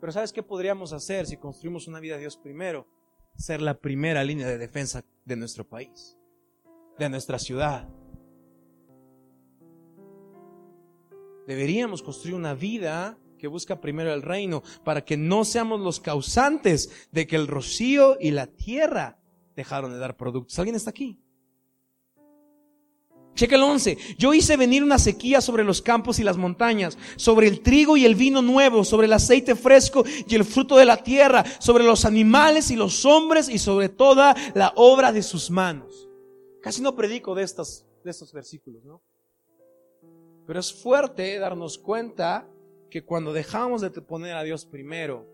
Pero 0.00 0.12
¿sabes 0.12 0.32
qué 0.32 0.42
podríamos 0.42 0.92
hacer 0.92 1.26
si 1.26 1.36
construimos 1.36 1.86
una 1.86 2.00
vida 2.00 2.14
de 2.14 2.20
Dios 2.20 2.36
primero? 2.36 2.86
Ser 3.36 3.62
la 3.62 3.74
primera 3.74 4.24
línea 4.24 4.46
de 4.46 4.58
defensa 4.58 5.04
de 5.24 5.36
nuestro 5.36 5.66
país, 5.66 6.18
de 6.98 7.08
nuestra 7.08 7.38
ciudad. 7.38 7.88
Deberíamos 11.46 12.02
construir 12.02 12.34
una 12.34 12.54
vida 12.54 13.18
que 13.38 13.48
busca 13.48 13.80
primero 13.80 14.12
el 14.12 14.22
reino 14.22 14.62
para 14.84 15.04
que 15.04 15.16
no 15.16 15.44
seamos 15.44 15.80
los 15.80 16.00
causantes 16.00 17.08
de 17.12 17.26
que 17.26 17.36
el 17.36 17.46
rocío 17.46 18.16
y 18.20 18.30
la 18.30 18.46
tierra 18.46 19.18
dejaron 19.54 19.92
de 19.92 19.98
dar 19.98 20.16
productos. 20.16 20.58
¿Alguien 20.58 20.76
está 20.76 20.90
aquí? 20.90 21.23
Checa 23.34 23.56
el 23.56 23.62
11. 23.62 23.98
Yo 24.16 24.32
hice 24.32 24.56
venir 24.56 24.84
una 24.84 24.98
sequía 24.98 25.40
sobre 25.40 25.64
los 25.64 25.82
campos 25.82 26.18
y 26.18 26.24
las 26.24 26.36
montañas, 26.36 26.96
sobre 27.16 27.48
el 27.48 27.60
trigo 27.60 27.96
y 27.96 28.04
el 28.04 28.14
vino 28.14 28.42
nuevo, 28.42 28.84
sobre 28.84 29.06
el 29.06 29.12
aceite 29.12 29.56
fresco 29.56 30.04
y 30.26 30.34
el 30.34 30.44
fruto 30.44 30.76
de 30.76 30.84
la 30.84 31.02
tierra, 31.02 31.44
sobre 31.58 31.84
los 31.84 32.04
animales 32.04 32.70
y 32.70 32.76
los 32.76 33.04
hombres 33.04 33.48
y 33.48 33.58
sobre 33.58 33.88
toda 33.88 34.36
la 34.54 34.72
obra 34.76 35.12
de 35.12 35.22
sus 35.22 35.50
manos. 35.50 36.08
Casi 36.60 36.80
no 36.80 36.94
predico 36.94 37.34
de 37.34 37.42
estos, 37.42 37.84
de 38.04 38.10
estos 38.10 38.32
versículos, 38.32 38.84
¿no? 38.84 39.02
Pero 40.46 40.60
es 40.60 40.72
fuerte 40.72 41.38
darnos 41.38 41.78
cuenta 41.78 42.48
que 42.90 43.04
cuando 43.04 43.32
dejamos 43.32 43.80
de 43.80 43.90
poner 43.90 44.36
a 44.36 44.44
Dios 44.44 44.64
primero, 44.64 45.26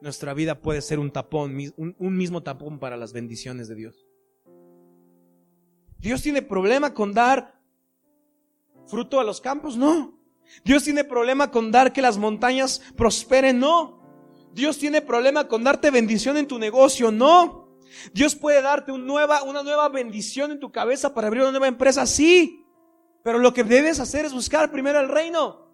nuestra 0.00 0.32
vida 0.32 0.60
puede 0.60 0.80
ser 0.80 0.98
un 0.98 1.10
tapón, 1.10 1.58
un 1.76 2.16
mismo 2.16 2.42
tapón 2.42 2.78
para 2.78 2.96
las 2.96 3.12
bendiciones 3.12 3.68
de 3.68 3.74
Dios. 3.74 4.07
Dios 5.98 6.22
tiene 6.22 6.42
problema 6.42 6.94
con 6.94 7.12
dar 7.12 7.60
fruto 8.86 9.20
a 9.20 9.24
los 9.24 9.40
campos, 9.40 9.76
no. 9.76 10.18
Dios 10.64 10.84
tiene 10.84 11.04
problema 11.04 11.50
con 11.50 11.70
dar 11.70 11.92
que 11.92 12.02
las 12.02 12.16
montañas 12.16 12.80
prosperen, 12.96 13.58
no. 13.58 13.98
Dios 14.52 14.78
tiene 14.78 15.02
problema 15.02 15.46
con 15.46 15.62
darte 15.62 15.90
bendición 15.90 16.36
en 16.36 16.48
tu 16.48 16.58
negocio, 16.58 17.10
no. 17.10 17.68
Dios 18.12 18.34
puede 18.34 18.62
darte 18.62 18.92
una 18.92 19.62
nueva, 19.62 19.88
bendición 19.88 20.52
en 20.52 20.60
tu 20.60 20.70
cabeza 20.70 21.14
para 21.14 21.26
abrir 21.26 21.42
una 21.42 21.52
nueva 21.52 21.68
empresa, 21.68 22.06
sí. 22.06 22.64
Pero 23.22 23.38
lo 23.38 23.52
que 23.52 23.64
debes 23.64 24.00
hacer 24.00 24.24
es 24.24 24.32
buscar 24.32 24.70
primero 24.70 25.00
el 25.00 25.08
reino. 25.08 25.67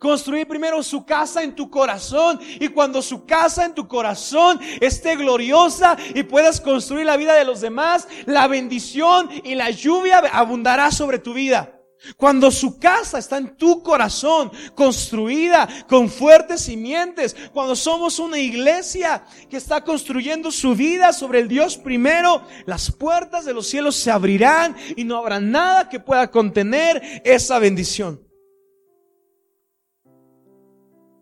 Construir 0.00 0.48
primero 0.48 0.82
su 0.82 1.04
casa 1.04 1.42
en 1.42 1.54
tu 1.54 1.68
corazón. 1.68 2.40
Y 2.58 2.68
cuando 2.68 3.02
su 3.02 3.26
casa 3.26 3.66
en 3.66 3.74
tu 3.74 3.86
corazón 3.86 4.58
esté 4.80 5.14
gloriosa 5.14 5.94
y 6.14 6.22
puedas 6.22 6.58
construir 6.58 7.04
la 7.04 7.18
vida 7.18 7.34
de 7.34 7.44
los 7.44 7.60
demás, 7.60 8.08
la 8.24 8.48
bendición 8.48 9.28
y 9.44 9.54
la 9.54 9.68
lluvia 9.68 10.20
abundará 10.32 10.90
sobre 10.90 11.18
tu 11.18 11.34
vida. 11.34 11.76
Cuando 12.16 12.50
su 12.50 12.78
casa 12.78 13.18
está 13.18 13.36
en 13.36 13.58
tu 13.58 13.82
corazón, 13.82 14.50
construida 14.74 15.68
con 15.86 16.08
fuertes 16.08 16.62
simientes, 16.62 17.36
cuando 17.52 17.76
somos 17.76 18.18
una 18.18 18.38
iglesia 18.38 19.22
que 19.50 19.58
está 19.58 19.84
construyendo 19.84 20.50
su 20.50 20.74
vida 20.74 21.12
sobre 21.12 21.40
el 21.40 21.48
Dios 21.48 21.76
primero, 21.76 22.42
las 22.64 22.90
puertas 22.90 23.44
de 23.44 23.52
los 23.52 23.66
cielos 23.66 23.96
se 23.96 24.10
abrirán 24.10 24.74
y 24.96 25.04
no 25.04 25.18
habrá 25.18 25.40
nada 25.40 25.90
que 25.90 26.00
pueda 26.00 26.30
contener 26.30 27.20
esa 27.22 27.58
bendición. 27.58 28.29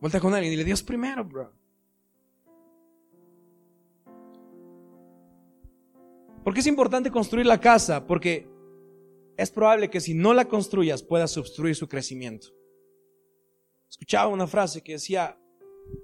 Vuelta 0.01 0.21
con 0.21 0.33
alguien 0.33 0.53
y 0.53 0.57
dile 0.57 0.65
Dios 0.65 0.83
primero, 0.83 1.25
bro. 1.25 1.53
¿Por 6.45 6.55
qué 6.55 6.61
es 6.61 6.67
importante 6.67 7.11
construir 7.11 7.47
la 7.47 7.61
casa? 7.61 8.07
Porque 8.07 8.49
es 9.37 9.51
probable 9.51 9.91
que 9.91 10.01
si 10.01 10.15
no 10.15 10.33
la 10.35 10.47
construyas 10.47 11.03
puedas 11.03 11.37
obstruir 11.37 11.75
su 11.75 11.89
crecimiento. 11.89 12.49
Escuchaba 13.89 14.29
una 14.29 14.47
frase 14.47 14.83
que 14.83 14.93
decía, 14.93 15.39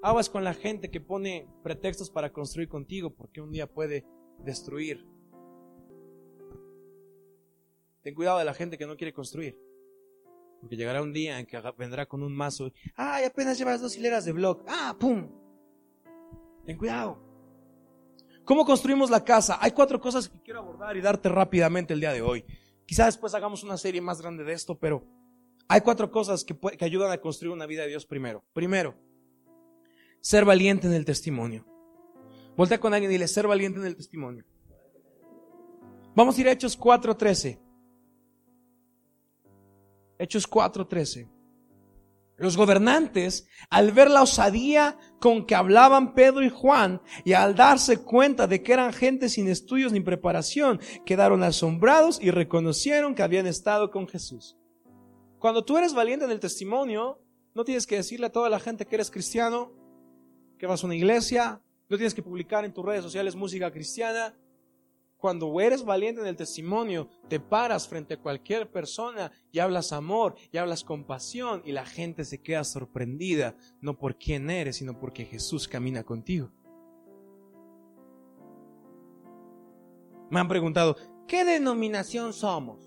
aguas 0.03 0.29
con 0.29 0.45
la 0.45 0.55
gente 0.55 0.91
que 0.91 1.01
pone 1.01 1.49
pretextos 1.63 2.11
para 2.11 2.33
construir 2.33 2.69
contigo 2.69 3.15
porque 3.15 3.41
un 3.41 3.53
día 3.53 3.67
puede 3.67 4.05
destruir. 4.39 5.07
Ten 8.03 8.15
cuidado 8.15 8.39
de 8.39 8.45
la 8.45 8.55
gente 8.55 8.77
que 8.77 8.87
no 8.87 8.97
quiere 8.97 9.13
construir. 9.13 9.59
Porque 10.65 10.77
llegará 10.77 11.03
un 11.03 11.13
día 11.13 11.39
en 11.39 11.45
que 11.45 11.61
vendrá 11.77 12.07
con 12.07 12.23
un 12.23 12.35
mazo. 12.35 12.73
¡Ay, 12.97 13.25
apenas 13.25 13.59
llevas 13.59 13.83
dos 13.83 13.95
hileras 13.99 14.25
de 14.25 14.33
blog! 14.33 14.65
¡Ah, 14.67 14.97
pum! 14.99 15.29
Ten 16.65 16.79
cuidado. 16.79 17.23
¿Cómo 18.47 18.65
construimos 18.65 19.11
la 19.11 19.23
casa? 19.23 19.59
Hay 19.61 19.73
cuatro 19.73 20.01
cosas 20.01 20.27
que 20.31 20.41
quiero 20.41 20.61
abordar 20.61 20.97
y 20.97 21.03
darte 21.03 21.29
rápidamente 21.29 21.93
el 21.93 22.01
día 22.01 22.15
de 22.15 22.23
hoy. 22.23 22.47
Quizás 22.87 23.09
después 23.09 23.35
hagamos 23.35 23.63
una 23.63 23.77
serie 23.77 24.01
más 24.01 24.23
grande 24.23 24.43
de 24.43 24.55
esto, 24.55 24.79
pero 24.79 25.07
hay 25.69 25.83
cuatro 25.83 26.11
cosas 26.11 26.45
que, 26.45 26.57
ayudan 26.81 27.13
a 27.13 27.19
construir 27.19 27.53
una 27.53 27.67
vida 27.67 27.83
de 27.83 27.89
Dios 27.89 28.07
primero. 28.07 28.43
Primero, 28.55 28.95
ser 30.21 30.47
valiente 30.47 30.87
en 30.87 30.95
el 30.95 31.05
testimonio. 31.05 31.67
Voltea 32.57 32.81
con 32.81 32.95
alguien 32.95 33.11
y 33.11 33.15
dile, 33.17 33.29
ser 33.29 33.47
valiente 33.47 33.81
en 33.81 33.87
el 33.87 33.97
testimonio. 33.97 34.47
Vamos 36.15 36.39
a 36.39 36.41
ir 36.41 36.49
a 36.49 36.53
Hechos 36.53 36.79
4.13. 36.81 37.61
Hechos 40.19 40.47
4:13. 40.49 41.29
Los 42.37 42.57
gobernantes, 42.57 43.47
al 43.71 43.93
ver 43.93 44.11
la 44.11 44.23
osadía 44.23 44.99
con 45.21 45.47
que 45.47 45.55
hablaban 45.55 46.15
Pedro 46.15 46.43
y 46.43 46.49
Juan 46.49 47.01
y 47.25 47.33
al 47.33 47.55
darse 47.55 48.03
cuenta 48.03 48.49
de 48.49 48.63
que 48.63 48.73
eran 48.73 48.93
gente 48.93 49.29
sin 49.29 49.49
estudios 49.49 49.93
ni 49.93 50.01
preparación, 50.01 50.81
quedaron 51.07 51.45
asombrados 51.45 52.21
y 52.21 52.33
reconocieron 52.33 53.15
que 53.15 53.23
habían 53.23 53.47
estado 53.47 53.93
con 53.93 54.09
Jesús. 54.09 54.57
Cuando 55.39 55.65
tú 55.65 55.79
eres 55.79 55.95
valiente 55.95 56.25
en 56.25 56.33
el 56.33 56.41
testimonio, 56.41 57.21
no 57.55 57.65
tienes 57.65 57.87
que 57.87 57.97
decirle 57.97 58.27
a 58.27 58.33
toda 58.33 58.49
la 58.49 58.59
gente 58.59 58.85
que 58.85 58.97
eres 58.97 59.13
cristiano, 59.13 59.73
que 60.59 60.67
vas 60.67 60.83
a 60.83 60.87
una 60.87 60.97
iglesia, 60.97 61.63
no 61.89 61.97
tienes 61.97 62.15
que 62.15 62.23
publicar 62.23 62.65
en 62.65 62.73
tus 62.73 62.85
redes 62.85 63.05
sociales 63.05 63.37
música 63.37 63.71
cristiana, 63.71 64.35
cuando 65.25 65.59
eres 65.59 65.87
valiente 65.87 66.21
en 66.21 66.27
el 66.27 66.37
testimonio, 66.37 67.09
te 67.31 67.41
paras 67.41 67.89
frente 67.89 68.13
a 68.13 68.21
cualquier 68.21 68.71
persona 68.71 69.33
y 69.51 69.59
hablas 69.59 69.91
amor 69.91 70.35
y 70.53 70.59
hablas 70.59 70.85
compasión 70.85 71.63
y 71.65 71.73
la 71.73 71.87
gente 71.87 72.27
se 72.27 72.43
queda 72.43 72.63
sorprendida, 72.63 73.57
no 73.81 73.97
por 73.97 74.19
quién 74.19 74.51
eres, 74.51 74.77
sino 74.77 75.01
porque 75.01 75.25
Jesús 75.25 75.67
camina 75.67 76.05
contigo. 76.05 76.51
Me 80.29 80.41
han 80.41 80.47
preguntado, 80.47 80.95
¿qué 81.27 81.43
denominación 81.43 82.35
somos? 82.35 82.87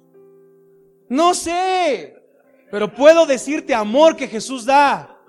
No 1.10 1.34
sé, 1.34 2.24
pero 2.70 2.94
puedo 2.94 3.26
decirte 3.26 3.74
amor 3.74 4.16
que 4.16 4.28
Jesús 4.28 4.64
da. 4.64 5.20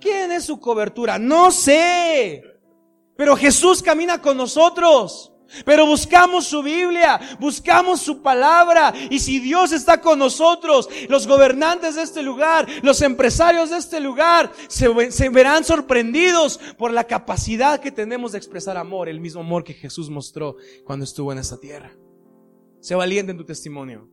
¿Quién 0.00 0.32
es 0.32 0.46
su 0.46 0.58
cobertura? 0.58 1.16
No 1.16 1.52
sé. 1.52 2.51
Pero 3.16 3.36
Jesús 3.36 3.82
camina 3.82 4.20
con 4.20 4.36
nosotros. 4.36 5.32
Pero 5.64 5.86
buscamos 5.86 6.46
su 6.46 6.62
Biblia, 6.62 7.20
buscamos 7.38 8.00
su 8.00 8.22
palabra. 8.22 8.92
Y 9.10 9.18
si 9.18 9.38
Dios 9.38 9.72
está 9.72 10.00
con 10.00 10.18
nosotros, 10.18 10.88
los 11.08 11.26
gobernantes 11.26 11.96
de 11.96 12.02
este 12.02 12.22
lugar, 12.22 12.66
los 12.82 13.02
empresarios 13.02 13.70
de 13.70 13.76
este 13.76 14.00
lugar, 14.00 14.50
se, 14.68 14.88
verán 15.28 15.64
sorprendidos 15.64 16.58
por 16.78 16.90
la 16.90 17.04
capacidad 17.04 17.80
que 17.80 17.92
tenemos 17.92 18.32
de 18.32 18.38
expresar 18.38 18.76
amor, 18.76 19.08
el 19.08 19.20
mismo 19.20 19.42
amor 19.42 19.64
que 19.64 19.74
Jesús 19.74 20.08
mostró 20.08 20.56
cuando 20.84 21.04
estuvo 21.04 21.32
en 21.32 21.38
esta 21.38 21.60
tierra. 21.60 21.92
Sé 22.80 22.94
valiente 22.94 23.32
en 23.32 23.38
tu 23.38 23.44
testimonio. 23.44 24.08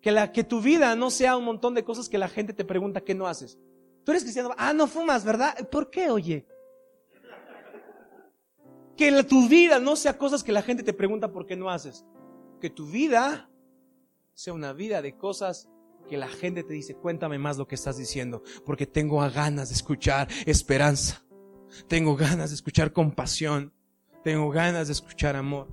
Que, 0.00 0.10
la, 0.10 0.32
que 0.32 0.42
tu 0.42 0.60
vida 0.60 0.96
no 0.96 1.10
sea 1.10 1.36
un 1.36 1.44
montón 1.44 1.74
de 1.74 1.84
cosas 1.84 2.08
que 2.08 2.18
la 2.18 2.28
gente 2.28 2.52
te 2.52 2.64
pregunta 2.64 3.02
qué 3.02 3.14
no 3.14 3.28
haces. 3.28 3.58
Tú 4.04 4.10
eres 4.10 4.24
cristiano, 4.24 4.50
ah, 4.58 4.72
no 4.72 4.88
fumas, 4.88 5.24
¿verdad? 5.24 5.68
¿Por 5.70 5.88
qué, 5.88 6.10
oye? 6.10 6.44
Que 8.96 9.22
tu 9.24 9.48
vida 9.48 9.78
no 9.78 9.96
sea 9.96 10.18
cosas 10.18 10.44
que 10.44 10.52
la 10.52 10.62
gente 10.62 10.82
te 10.82 10.92
pregunta 10.92 11.32
por 11.32 11.46
qué 11.46 11.56
no 11.56 11.70
haces. 11.70 12.04
Que 12.60 12.70
tu 12.70 12.86
vida 12.86 13.50
sea 14.34 14.52
una 14.52 14.72
vida 14.72 15.02
de 15.02 15.16
cosas 15.16 15.68
que 16.08 16.16
la 16.16 16.28
gente 16.28 16.62
te 16.62 16.74
dice, 16.74 16.94
cuéntame 16.94 17.38
más 17.38 17.56
lo 17.56 17.66
que 17.66 17.74
estás 17.74 17.96
diciendo, 17.96 18.42
porque 18.66 18.86
tengo 18.86 19.18
ganas 19.30 19.68
de 19.68 19.74
escuchar 19.74 20.28
esperanza, 20.46 21.24
tengo 21.86 22.16
ganas 22.16 22.50
de 22.50 22.56
escuchar 22.56 22.92
compasión, 22.92 23.72
tengo 24.22 24.50
ganas 24.50 24.88
de 24.88 24.92
escuchar 24.94 25.36
amor. 25.36 25.68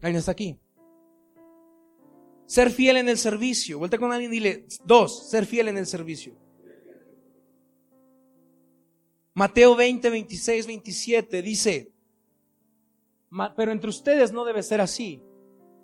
¿Alguien 0.00 0.18
está 0.18 0.32
aquí? 0.32 0.58
Ser 2.46 2.70
fiel 2.70 2.96
en 2.98 3.08
el 3.08 3.18
servicio. 3.18 3.78
Vuelta 3.78 3.98
con 3.98 4.12
alguien 4.12 4.32
y 4.32 4.36
dile, 4.36 4.66
dos, 4.84 5.30
ser 5.30 5.46
fiel 5.46 5.68
en 5.68 5.78
el 5.78 5.86
servicio. 5.86 6.36
Mateo 9.34 9.74
20, 9.76 10.10
26, 10.10 10.66
27 10.66 11.42
dice, 11.42 11.91
pero 13.56 13.72
entre 13.72 13.90
ustedes 13.90 14.32
no 14.32 14.44
debe 14.44 14.62
ser 14.62 14.80
así. 14.80 15.22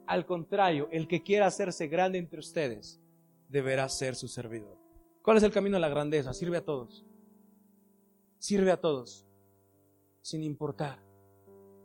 Al 0.07 0.27
contrario, 0.27 0.89
el 0.91 1.07
que 1.07 1.23
quiera 1.23 1.47
hacerse 1.47 1.87
grande 1.87 2.19
entre 2.19 2.41
ustedes 2.41 3.01
deberá 3.49 3.89
ser 3.89 4.15
su 4.17 4.29
servidor. 4.29 4.79
¿Cuál 5.23 5.37
es 5.37 5.43
el 5.43 5.53
camino 5.53 5.77
a 5.77 5.81
la 5.81 5.89
grandeza? 5.89 6.33
Sirve 6.33 6.59
a 6.59 6.65
todos. 6.65 7.05
Sirve 8.39 8.71
a 8.71 8.81
todos. 8.81 9.27
Sin 10.23 10.43
importar. 10.43 11.03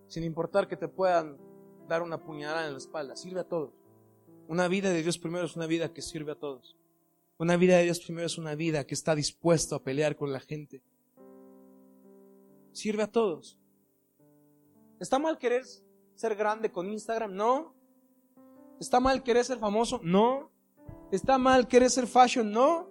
Sin 0.07 0.23
importar 0.23 0.67
que 0.67 0.77
te 0.77 0.87
puedan 0.87 1.37
dar 1.87 2.01
una 2.01 2.23
puñalada 2.23 2.67
en 2.67 2.73
la 2.73 2.77
espalda. 2.77 3.15
Sirve 3.15 3.41
a 3.41 3.47
todos. 3.47 3.73
Una 4.47 4.67
vida 4.67 4.89
de 4.89 5.01
Dios 5.01 5.17
primero 5.17 5.45
es 5.45 5.55
una 5.55 5.67
vida 5.67 5.93
que 5.93 6.01
sirve 6.01 6.33
a 6.33 6.35
todos. 6.35 6.77
Una 7.37 7.57
vida 7.57 7.77
de 7.77 7.83
Dios 7.83 7.99
primero 7.99 8.27
es 8.27 8.37
una 8.37 8.55
vida 8.55 8.85
que 8.85 8.93
está 8.93 9.15
dispuesto 9.15 9.75
a 9.75 9.83
pelear 9.83 10.15
con 10.15 10.31
la 10.31 10.39
gente. 10.39 10.81
Sirve 12.71 13.03
a 13.03 13.11
todos. 13.11 13.59
¿Está 15.03 15.19
mal 15.19 15.37
querer 15.37 15.65
ser 16.15 16.33
grande 16.33 16.71
con 16.71 16.89
Instagram? 16.89 17.35
No. 17.35 17.75
¿Está 18.79 19.01
mal 19.01 19.21
querer 19.21 19.43
ser 19.43 19.59
famoso? 19.59 19.99
No. 20.01 20.49
¿Está 21.11 21.37
mal 21.37 21.67
querer 21.67 21.89
ser 21.89 22.07
fashion? 22.07 22.49
No. 22.53 22.89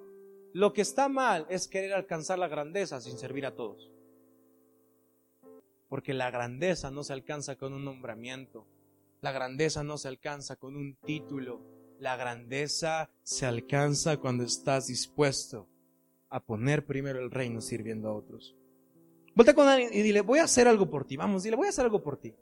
Lo 0.53 0.75
que 0.75 0.83
está 0.83 1.09
mal 1.09 1.46
es 1.48 1.66
querer 1.68 1.94
alcanzar 1.94 2.38
la 2.38 2.48
grandeza 2.48 3.01
sin 3.01 3.16
servir 3.16 3.46
a 3.46 3.55
todos. 3.55 3.90
Porque 5.88 6.12
la 6.12 6.31
grandeza 6.31 6.90
no 6.90 7.03
se 7.03 7.14
alcanza 7.14 7.57
con 7.57 7.72
un 7.72 7.83
nombramiento. 7.83 8.66
La 9.22 9.33
grandeza 9.33 9.83
no 9.83 9.96
se 9.96 10.09
alcanza 10.09 10.57
con 10.57 10.77
un 10.77 10.96
título. 10.96 11.62
La 11.98 12.16
grandeza 12.16 13.09
se 13.22 13.46
alcanza 13.46 14.18
cuando 14.18 14.44
estás 14.44 14.88
dispuesto 14.88 15.66
a 16.29 16.44
poner 16.44 16.85
primero 16.85 17.20
el 17.20 17.31
reino 17.31 17.62
sirviendo 17.62 18.11
a 18.11 18.14
otros. 18.14 18.55
Vuelta 19.34 19.54
con 19.54 19.66
alguien 19.66 19.90
y 19.92 20.02
dile, 20.02 20.20
voy 20.20 20.38
a 20.40 20.44
hacer 20.44 20.68
algo 20.68 20.88
por 20.90 21.04
ti. 21.04 21.16
Vamos, 21.16 21.42
dile, 21.42 21.56
voy 21.56 21.66
a 21.66 21.70
hacer 21.70 21.84
algo 21.84 22.02
por 22.02 22.18
ti. 22.18 22.34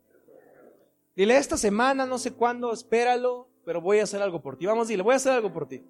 Dile, 1.14 1.37
esta 1.37 1.57
semana, 1.57 2.07
no 2.07 2.18
sé 2.18 2.33
cuándo, 2.33 2.72
espéralo, 2.72 3.48
pero 3.64 3.81
voy 3.81 3.98
a 3.98 4.05
hacer 4.05 4.22
algo 4.22 4.40
por 4.40 4.57
ti. 4.57 4.66
Vamos, 4.66 4.88
dile, 4.88 5.03
voy 5.03 5.12
a 5.12 5.16
hacer 5.16 5.33
algo 5.33 5.53
por 5.53 5.68
ti. 5.68 5.83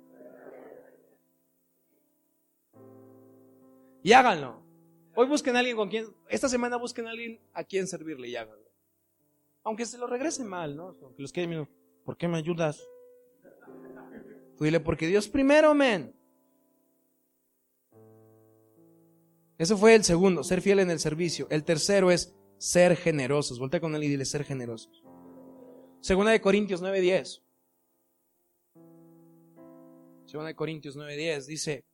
Y 4.03 4.13
háganlo. 4.13 4.63
Hoy 5.15 5.27
busquen 5.27 5.57
a 5.57 5.59
alguien 5.59 5.77
con 5.77 5.89
quien, 5.89 6.07
esta 6.29 6.49
semana 6.49 6.77
busquen 6.77 7.07
a 7.07 7.11
alguien 7.11 7.41
a 7.53 7.65
quien 7.65 7.87
servirle 7.87 8.29
y 8.29 8.37
háganlo. 8.37 8.71
Aunque 9.63 9.85
se 9.85 9.99
lo 9.99 10.07
regrese 10.07 10.45
mal, 10.45 10.77
¿no? 10.77 10.97
Aunque 11.03 11.23
los 11.23 11.33
queden, 11.33 11.69
¿por 12.05 12.17
qué 12.17 12.29
me 12.29 12.39
ayudas? 12.39 12.87
dile, 14.59 14.81
porque 14.81 15.07
Dios 15.07 15.29
primero, 15.29 15.75
men. 15.75 16.15
Ese 19.61 19.77
fue 19.77 19.95
el 19.95 20.05
segundo, 20.05 20.43
ser 20.43 20.63
fiel 20.63 20.79
en 20.79 20.91
el 20.91 20.99
servicio. 20.99 21.47
El 21.51 21.65
tercero 21.65 22.11
es 22.11 22.35
ser 22.57 22.97
generosos. 22.97 23.59
Voltea 23.59 23.79
con 23.79 23.95
él 23.95 24.03
y 24.05 24.09
dile 24.09 24.25
ser 24.25 24.43
generosos. 24.43 25.05
Segunda 26.01 26.33
de 26.33 26.41
Corintios 26.41 26.81
9:10. 26.81 27.43
2 30.33 30.55
Corintios 30.55 30.97
9:10 30.97 31.45
dice, 31.45 31.85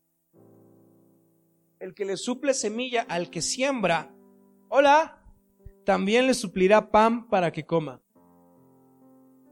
el 1.80 1.92
que 1.92 2.04
le 2.04 2.16
suple 2.16 2.54
semilla 2.54 3.02
al 3.02 3.30
que 3.30 3.42
siembra, 3.42 4.14
hola, 4.68 5.24
también 5.84 6.28
le 6.28 6.34
suplirá 6.34 6.92
pan 6.92 7.28
para 7.28 7.50
que 7.50 7.66
coma. 7.66 8.00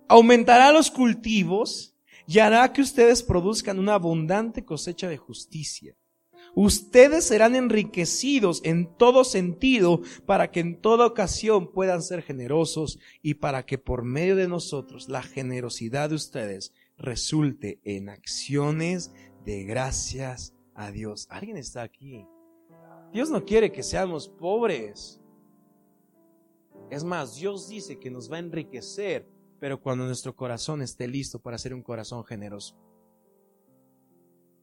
Aumentará 0.07 0.71
los 0.71 0.89
cultivos 0.89 1.97
y 2.29 2.39
hará 2.39 2.73
que 2.73 2.81
ustedes 2.81 3.25
produzcan 3.25 3.81
una 3.81 3.95
abundante 3.95 4.65
cosecha 4.65 5.09
de 5.09 5.17
justicia. 5.17 5.97
Ustedes 6.57 7.25
serán 7.25 7.57
enriquecidos 7.57 8.61
en 8.65 8.87
todo 8.97 9.25
sentido 9.25 10.01
para 10.25 10.51
que 10.51 10.61
en 10.61 10.81
toda 10.81 11.07
ocasión 11.07 11.73
puedan 11.73 12.03
ser 12.03 12.23
generosos 12.23 12.99
y 13.23 13.35
para 13.35 13.67
que 13.67 13.79
por 13.79 14.05
medio 14.05 14.37
de 14.37 14.47
nosotros 14.47 15.09
la 15.09 15.23
generosidad 15.23 16.11
de 16.11 16.15
ustedes 16.15 16.73
resulte 16.97 17.81
en 17.85 18.09
acciones 18.09 19.13
de 19.45 19.65
gracias 19.65 20.55
a 20.75 20.91
Dios. 20.91 21.27
¿Alguien 21.31 21.57
está 21.57 21.83
aquí? 21.83 22.27
Dios 23.13 23.31
no 23.31 23.45
quiere 23.45 23.73
que 23.73 23.83
seamos 23.83 24.29
pobres. 24.29 25.21
Es 26.91 27.05
más, 27.05 27.37
Dios 27.37 27.69
dice 27.69 27.99
que 27.99 28.11
nos 28.11 28.31
va 28.31 28.37
a 28.37 28.41
enriquecer, 28.41 29.29
pero 29.59 29.81
cuando 29.81 30.05
nuestro 30.05 30.37
corazón 30.37 30.83
esté 30.83 31.09
listo 31.09 31.41
para 31.41 31.59
ser 31.59 31.75
un 31.75 31.83
corazón 31.83 32.25
generoso. 32.25 32.77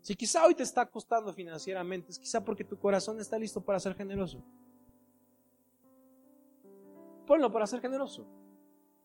Si 0.02 0.16
quizá 0.16 0.46
hoy 0.46 0.56
te 0.56 0.64
está 0.64 0.86
costando 0.90 1.32
financieramente, 1.32 2.12
es 2.12 2.18
quizá 2.18 2.44
porque 2.44 2.64
tu 2.64 2.78
corazón 2.78 3.20
está 3.20 3.38
listo 3.38 3.64
para 3.64 3.80
ser 3.80 3.96
generoso. 3.96 4.44
Ponlo 7.28 7.52
para 7.52 7.68
ser 7.68 7.82
generoso. 7.82 8.28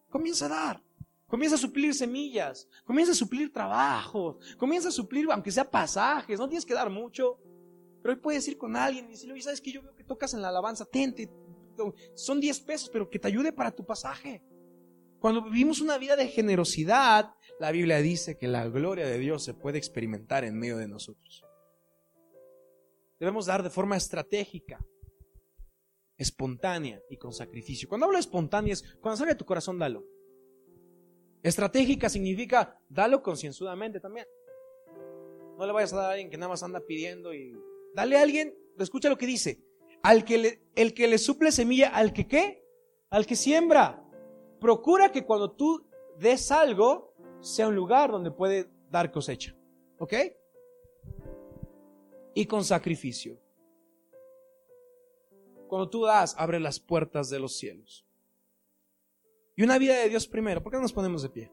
Comienza 0.08 0.46
a 0.46 0.48
dar. 0.48 0.82
Comienza 1.26 1.56
a 1.56 1.58
suplir 1.58 1.94
semillas. 1.94 2.68
Comienza 2.84 3.12
a 3.12 3.14
suplir 3.14 3.52
trabajo. 3.52 4.38
Comienza 4.56 4.88
a 4.88 4.92
suplir, 4.92 5.26
aunque 5.30 5.50
sea 5.50 5.70
pasajes. 5.70 6.38
No 6.38 6.48
tienes 6.48 6.64
que 6.64 6.74
dar 6.74 6.88
mucho. 6.88 7.38
Pero 8.00 8.14
hoy 8.14 8.20
puedes 8.20 8.48
ir 8.48 8.56
con 8.56 8.74
alguien 8.74 9.06
y 9.06 9.10
decirle, 9.10 9.34
oye, 9.34 9.42
¿sabes 9.42 9.60
que 9.60 9.72
Yo 9.72 9.82
veo 9.82 9.94
que 9.94 10.04
tocas 10.04 10.32
en 10.32 10.40
la 10.40 10.48
alabanza. 10.48 10.86
Tente. 10.86 11.30
Son 12.14 12.40
10 12.40 12.60
pesos, 12.60 12.88
pero 12.90 13.10
que 13.10 13.18
te 13.18 13.28
ayude 13.28 13.52
para 13.52 13.70
tu 13.70 13.84
pasaje. 13.84 14.42
Cuando 15.18 15.42
vivimos 15.42 15.80
una 15.80 15.98
vida 15.98 16.16
de 16.16 16.28
generosidad, 16.28 17.34
la 17.58 17.70
Biblia 17.70 17.98
dice 17.98 18.36
que 18.36 18.48
la 18.48 18.68
gloria 18.68 19.06
de 19.06 19.18
Dios 19.18 19.42
se 19.42 19.54
puede 19.54 19.78
experimentar 19.78 20.44
en 20.44 20.58
medio 20.58 20.76
de 20.76 20.88
nosotros. 20.88 21.44
Debemos 23.18 23.46
dar 23.46 23.62
de 23.62 23.70
forma 23.70 23.96
estratégica, 23.96 24.78
espontánea 26.18 27.00
y 27.08 27.16
con 27.16 27.32
sacrificio. 27.32 27.88
Cuando 27.88 28.06
hablo 28.06 28.16
de 28.16 28.20
espontánea 28.20 28.74
es 28.74 28.82
cuando 29.00 29.16
sale 29.16 29.32
de 29.32 29.38
tu 29.38 29.46
corazón, 29.46 29.78
dalo. 29.78 30.04
Estratégica 31.42 32.08
significa 32.08 32.78
dalo 32.88 33.22
concienzudamente 33.22 34.00
también. 34.00 34.26
No 35.56 35.66
le 35.66 35.72
vayas 35.72 35.92
a 35.94 35.96
dar 35.96 36.06
a 36.06 36.10
alguien 36.10 36.28
que 36.28 36.36
nada 36.36 36.50
más 36.50 36.62
anda 36.62 36.80
pidiendo 36.80 37.32
y 37.32 37.56
dale 37.94 38.18
a 38.18 38.22
alguien, 38.22 38.54
escucha 38.78 39.08
lo 39.08 39.16
que 39.16 39.26
dice, 39.26 39.62
al 40.02 40.24
que 40.24 40.38
le, 40.38 40.62
el 40.74 40.92
que 40.92 41.08
le 41.08 41.16
suple 41.16 41.52
semilla, 41.52 41.88
al 41.88 42.12
que 42.12 42.28
qué, 42.28 42.62
al 43.08 43.26
que 43.26 43.36
siembra. 43.36 44.04
Procura 44.60 45.12
que 45.12 45.24
cuando 45.24 45.52
tú 45.52 45.88
des 46.18 46.50
algo, 46.50 47.05
sea 47.40 47.68
un 47.68 47.74
lugar 47.74 48.10
donde 48.10 48.30
puede 48.30 48.70
dar 48.90 49.10
cosecha. 49.10 49.56
¿Ok? 49.98 50.14
Y 52.34 52.46
con 52.46 52.64
sacrificio. 52.64 53.40
Cuando 55.68 55.88
tú 55.88 56.04
das, 56.04 56.34
abre 56.38 56.60
las 56.60 56.78
puertas 56.78 57.30
de 57.30 57.40
los 57.40 57.56
cielos. 57.56 58.06
Y 59.56 59.62
una 59.62 59.78
vida 59.78 59.96
de 59.96 60.08
Dios 60.08 60.28
primero. 60.28 60.62
¿Por 60.62 60.70
qué 60.70 60.76
no 60.76 60.82
nos 60.82 60.92
ponemos 60.92 61.22
de 61.22 61.30
pie? 61.30 61.52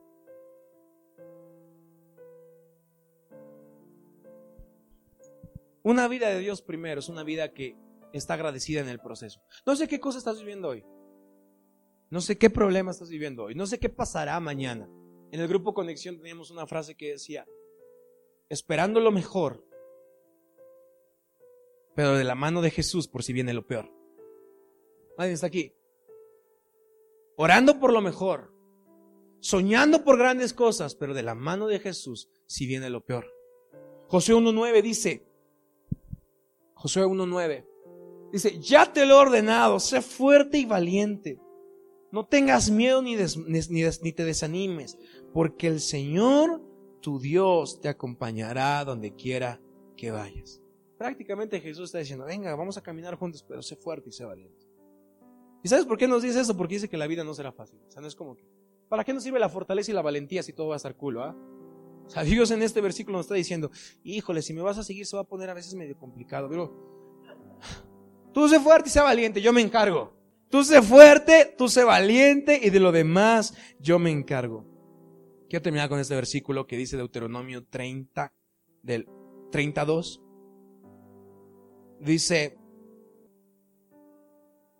Una 5.83 6.07
vida 6.07 6.29
de 6.29 6.39
Dios 6.39 6.61
primero 6.61 6.99
es 6.99 7.09
una 7.09 7.23
vida 7.23 7.53
que 7.53 7.75
está 8.13 8.35
agradecida 8.35 8.81
en 8.81 8.87
el 8.87 8.99
proceso. 8.99 9.41
No 9.65 9.75
sé 9.75 9.87
qué 9.87 9.99
cosa 9.99 10.17
estás 10.17 10.39
viviendo 10.39 10.69
hoy. 10.69 10.85
No 12.09 12.21
sé 12.21 12.37
qué 12.37 12.49
problema 12.49 12.91
estás 12.91 13.09
viviendo 13.09 13.43
hoy. 13.43 13.55
No 13.55 13.65
sé 13.65 13.79
qué 13.79 13.89
pasará 13.89 14.39
mañana. 14.39 14.87
En 15.33 15.39
el 15.39 15.47
grupo 15.47 15.73
Conexión 15.73 16.17
teníamos 16.17 16.51
una 16.51 16.67
frase 16.67 16.93
que 16.93 17.13
decía, 17.13 17.47
esperando 18.49 18.99
lo 18.99 19.11
mejor, 19.11 19.65
pero 21.95 22.15
de 22.15 22.23
la 22.23 22.35
mano 22.35 22.61
de 22.61 22.69
Jesús 22.69 23.07
por 23.07 23.23
si 23.23 23.33
viene 23.33 23.51
lo 23.51 23.65
peor. 23.65 23.91
Nadie 25.17 25.31
está 25.31 25.47
aquí. 25.47 25.73
Orando 27.35 27.79
por 27.79 27.91
lo 27.91 27.99
mejor, 27.99 28.53
soñando 29.39 30.03
por 30.03 30.19
grandes 30.19 30.53
cosas, 30.53 30.93
pero 30.93 31.15
de 31.15 31.23
la 31.23 31.33
mano 31.33 31.65
de 31.65 31.79
Jesús 31.79 32.29
si 32.45 32.67
viene 32.67 32.91
lo 32.91 33.03
peor. 33.03 33.25
José 34.09 34.35
1.9 34.35 34.83
dice, 34.83 35.25
José 36.75 37.01
1.9, 37.01 38.31
dice, 38.31 38.59
ya 38.59 38.93
te 38.93 39.07
lo 39.07 39.15
he 39.15 39.21
ordenado, 39.21 39.79
sé 39.79 40.03
fuerte 40.03 40.59
y 40.59 40.65
valiente. 40.65 41.39
No 42.13 42.27
tengas 42.27 42.69
miedo 42.69 43.01
ni, 43.01 43.15
ni, 43.15 44.11
te 44.11 44.23
desanimes, 44.23 44.99
porque 45.33 45.67
el 45.67 45.79
Señor, 45.79 46.61
tu 47.01 47.19
Dios, 47.19 47.81
te 47.81 47.89
acompañará 47.89 48.85
donde 48.85 49.15
quiera 49.15 49.59
que 49.97 50.11
vayas. 50.11 50.61
Prácticamente 50.97 51.59
Jesús 51.59 51.85
está 51.85 51.97
diciendo, 51.97 52.25
venga, 52.25 52.55
vamos 52.55 52.77
a 52.77 52.81
caminar 52.81 53.15
juntos, 53.15 53.43
pero 53.47 53.61
sé 53.61 53.75
fuerte 53.75 54.09
y 54.09 54.13
sé 54.13 54.23
valiente. 54.23 54.67
¿Y 55.63 55.67
sabes 55.67 55.85
por 55.85 55.97
qué 55.97 56.07
nos 56.07 56.21
dice 56.21 56.39
eso? 56.39 56.55
Porque 56.55 56.75
dice 56.75 56.89
que 56.89 56.97
la 56.97 57.07
vida 57.07 57.23
no 57.23 57.33
será 57.33 57.51
fácil. 57.51 57.79
O 57.87 57.91
sea, 57.91 58.01
no 58.01 58.07
es 58.07 58.15
como 58.15 58.35
que, 58.35 58.45
¿para 58.89 59.03
qué 59.03 59.13
nos 59.13 59.23
sirve 59.23 59.39
la 59.39 59.49
fortaleza 59.49 59.91
y 59.91 59.93
la 59.93 60.01
valentía 60.01 60.43
si 60.43 60.53
todo 60.53 60.67
va 60.67 60.75
a 60.75 60.77
estar 60.77 60.95
culo? 60.95 61.23
¿ah? 61.23 61.35
O 62.05 62.09
sea, 62.09 62.23
Dios 62.23 62.51
en 62.51 62.61
este 62.61 62.81
versículo 62.81 63.17
nos 63.17 63.25
está 63.25 63.35
diciendo, 63.35 63.71
híjole, 64.03 64.41
si 64.41 64.53
me 64.53 64.61
vas 64.61 64.77
a 64.77 64.83
seguir 64.83 65.05
se 65.05 65.15
va 65.15 65.23
a 65.23 65.27
poner 65.27 65.49
a 65.49 65.53
veces 65.53 65.73
medio 65.73 65.97
complicado, 65.97 66.47
pero 66.49 66.73
tú 68.33 68.47
sé 68.47 68.59
fuerte 68.59 68.89
y 68.89 68.91
sé 68.91 68.99
valiente, 68.99 69.41
yo 69.41 69.51
me 69.51 69.61
encargo. 69.61 70.13
Tú 70.49 70.63
sé 70.63 70.81
fuerte, 70.81 71.55
tú 71.57 71.67
sé 71.67 71.83
valiente 71.83 72.59
y 72.61 72.69
de 72.69 72.79
lo 72.79 72.91
demás 72.91 73.55
yo 73.79 73.97
me 73.97 74.11
encargo. 74.11 74.72
Quiero 75.53 75.61
terminar 75.65 75.87
con 75.87 75.99
este 75.99 76.15
versículo 76.15 76.65
que 76.65 76.75
dice 76.75 76.97
Deuteronomio 76.97 77.63
30, 77.63 78.33
del 78.81 79.07
32. 79.51 80.19
Dice, 81.99 82.57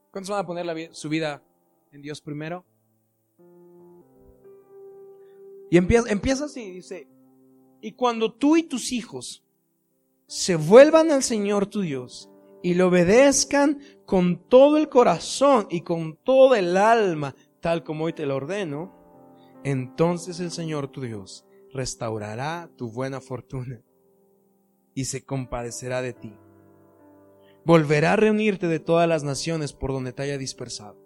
¿cuántos 0.10 0.32
van 0.32 0.40
a 0.40 0.48
poner 0.48 0.90
su 0.96 1.10
vida 1.10 1.44
en 1.92 2.02
Dios 2.02 2.22
primero? 2.22 2.66
Y 5.70 5.78
empieza, 5.78 6.10
empieza 6.10 6.46
así, 6.46 6.72
dice, 6.72 7.08
y 7.80 7.92
cuando 7.92 8.34
tú 8.34 8.58
y 8.58 8.64
tus 8.64 8.92
hijos 8.94 9.44
se 10.26 10.56
vuelvan 10.56 11.12
al 11.12 11.22
Señor 11.22 11.68
tu 11.68 11.82
Dios 11.82 12.32
y 12.64 12.74
le 12.74 12.82
obedezcan 12.82 13.78
con 14.08 14.50
todo 14.50 14.78
el 14.78 14.90
corazón 14.90 15.68
y 15.70 15.82
con 15.82 16.18
todo 16.24 16.56
el 16.56 16.78
alma, 16.78 17.36
tal 17.60 17.84
como 17.84 18.06
hoy 18.06 18.14
te 18.14 18.26
lo 18.26 18.38
ordeno, 18.38 19.03
entonces 19.64 20.40
el 20.40 20.52
Señor 20.52 20.90
tu 20.90 21.02
Dios 21.02 21.46
restaurará 21.74 22.70
tu 22.78 22.92
buena 22.92 23.22
fortuna 23.22 23.82
y 24.94 25.06
se 25.06 25.24
compadecerá 25.24 26.02
de 26.02 26.14
ti. 26.14 26.34
Volverá 27.66 28.14
a 28.14 28.18
reunirte 28.18 28.68
de 28.68 28.80
todas 28.80 29.08
las 29.08 29.24
naciones 29.24 29.74
por 29.74 29.92
donde 29.92 30.14
te 30.14 30.24
haya 30.24 30.38
dispersado. 30.38 31.02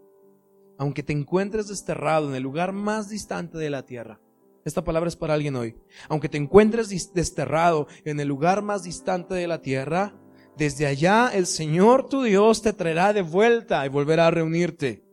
Aunque 0.77 1.03
te 1.03 1.13
encuentres 1.13 1.67
desterrado 1.67 2.29
en 2.29 2.35
el 2.35 2.43
lugar 2.43 2.73
más 2.73 3.09
distante 3.09 3.57
de 3.57 3.69
la 3.69 3.85
tierra, 3.85 4.19
esta 4.65 4.83
palabra 4.83 5.07
es 5.07 5.15
para 5.15 5.33
alguien 5.33 5.55
hoy. 5.55 5.77
Aunque 6.09 6.27
te 6.27 6.37
encuentres 6.37 6.89
desterrado 7.13 7.87
en 8.03 8.19
el 8.19 8.27
lugar 8.27 8.61
más 8.61 8.83
distante 8.83 9.33
de 9.33 9.47
la 9.47 9.61
tierra, 9.61 10.19
desde 10.57 10.85
allá 10.85 11.29
el 11.33 11.45
Señor 11.45 12.09
tu 12.09 12.23
Dios 12.23 12.61
te 12.61 12.73
traerá 12.73 13.13
de 13.13 13.21
vuelta 13.21 13.85
y 13.85 13.89
volverá 13.89 14.27
a 14.27 14.31
reunirte. 14.31 15.06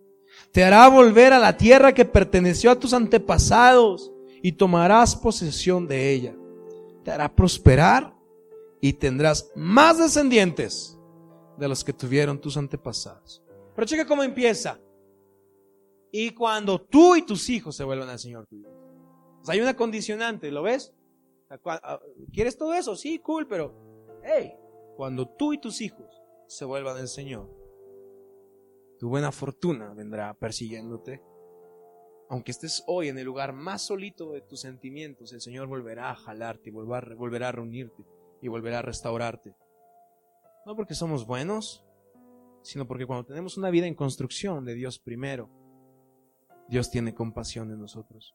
Te 0.53 0.65
hará 0.65 0.89
volver 0.89 1.33
a 1.33 1.39
la 1.39 1.57
tierra 1.57 1.93
que 1.93 2.05
perteneció 2.05 2.71
a 2.71 2.79
tus 2.79 2.93
antepasados 2.93 4.13
y 4.43 4.53
tomarás 4.53 5.17
posesión 5.17 5.87
de 5.87 6.13
ella. 6.13 6.35
Te 7.03 7.11
hará 7.11 7.35
prosperar 7.35 8.15
y 8.81 8.93
tendrás 8.93 9.51
más 9.55 9.99
descendientes 9.99 10.99
de 11.59 11.69
los 11.69 11.83
que 11.85 11.93
tuvieron 11.93 12.41
tus 12.41 12.57
antepasados. 12.57 13.43
Pero 13.75 13.87
checa 13.87 14.07
cómo 14.07 14.23
empieza. 14.23 14.79
Y 16.13 16.31
cuando 16.31 16.81
tú 16.81 17.17
y 17.17 17.23
tus 17.23 17.49
hijos 17.49 17.77
se 17.77 17.85
vuelvan 17.85 18.09
al 18.09 18.19
Señor 18.19 18.47
tu 18.47 18.57
hay 19.47 19.61
una 19.61 19.77
condicionante, 19.77 20.51
¿lo 20.51 20.63
ves? 20.63 20.95
Ah, 21.51 22.01
¿Quieres 22.33 22.57
todo 22.57 22.75
eso? 22.75 22.97
Sí, 22.97 23.19
cool, 23.19 23.47
pero, 23.47 23.75
hey, 24.23 24.55
cuando 24.97 25.29
tú 25.29 25.53
y 25.53 25.59
tus 25.59 25.81
hijos 25.81 26.23
se 26.47 26.65
vuelvan 26.65 26.97
del 26.97 27.09
Señor, 27.09 27.49
tu 28.99 29.09
buena 29.09 29.33
fortuna 29.33 29.93
vendrá 29.95 30.35
persiguiéndote. 30.35 31.23
Aunque 32.29 32.53
estés 32.53 32.83
hoy 32.87 33.09
en 33.09 33.19
el 33.19 33.25
lugar 33.25 33.53
más 33.53 33.83
solito 33.83 34.33
de 34.33 34.41
tus 34.41 34.61
sentimientos, 34.61 35.33
el 35.33 35.41
Señor 35.41 35.69
volverá 35.69 36.11
a 36.11 36.17
jalarte 36.17 36.71
volverá 36.71 37.49
a 37.49 37.53
reunirte 37.53 38.05
y 38.41 38.49
volverá 38.49 38.79
a 38.79 38.83
restaurarte. 38.83 39.55
No 40.67 40.75
porque 40.75 40.95
somos 40.95 41.27
buenos, 41.27 41.85
sino 42.63 42.87
porque 42.87 43.07
cuando 43.07 43.27
tenemos 43.27 43.59
una 43.59 43.71
vida 43.71 43.87
en 43.87 43.95
construcción 43.95 44.65
de 44.65 44.75
Dios 44.75 44.99
primero, 44.99 45.51
Dios 46.69 46.91
tiene 46.91 47.15
compasión 47.15 47.69
de 47.69 47.77
nosotros. 47.77 48.35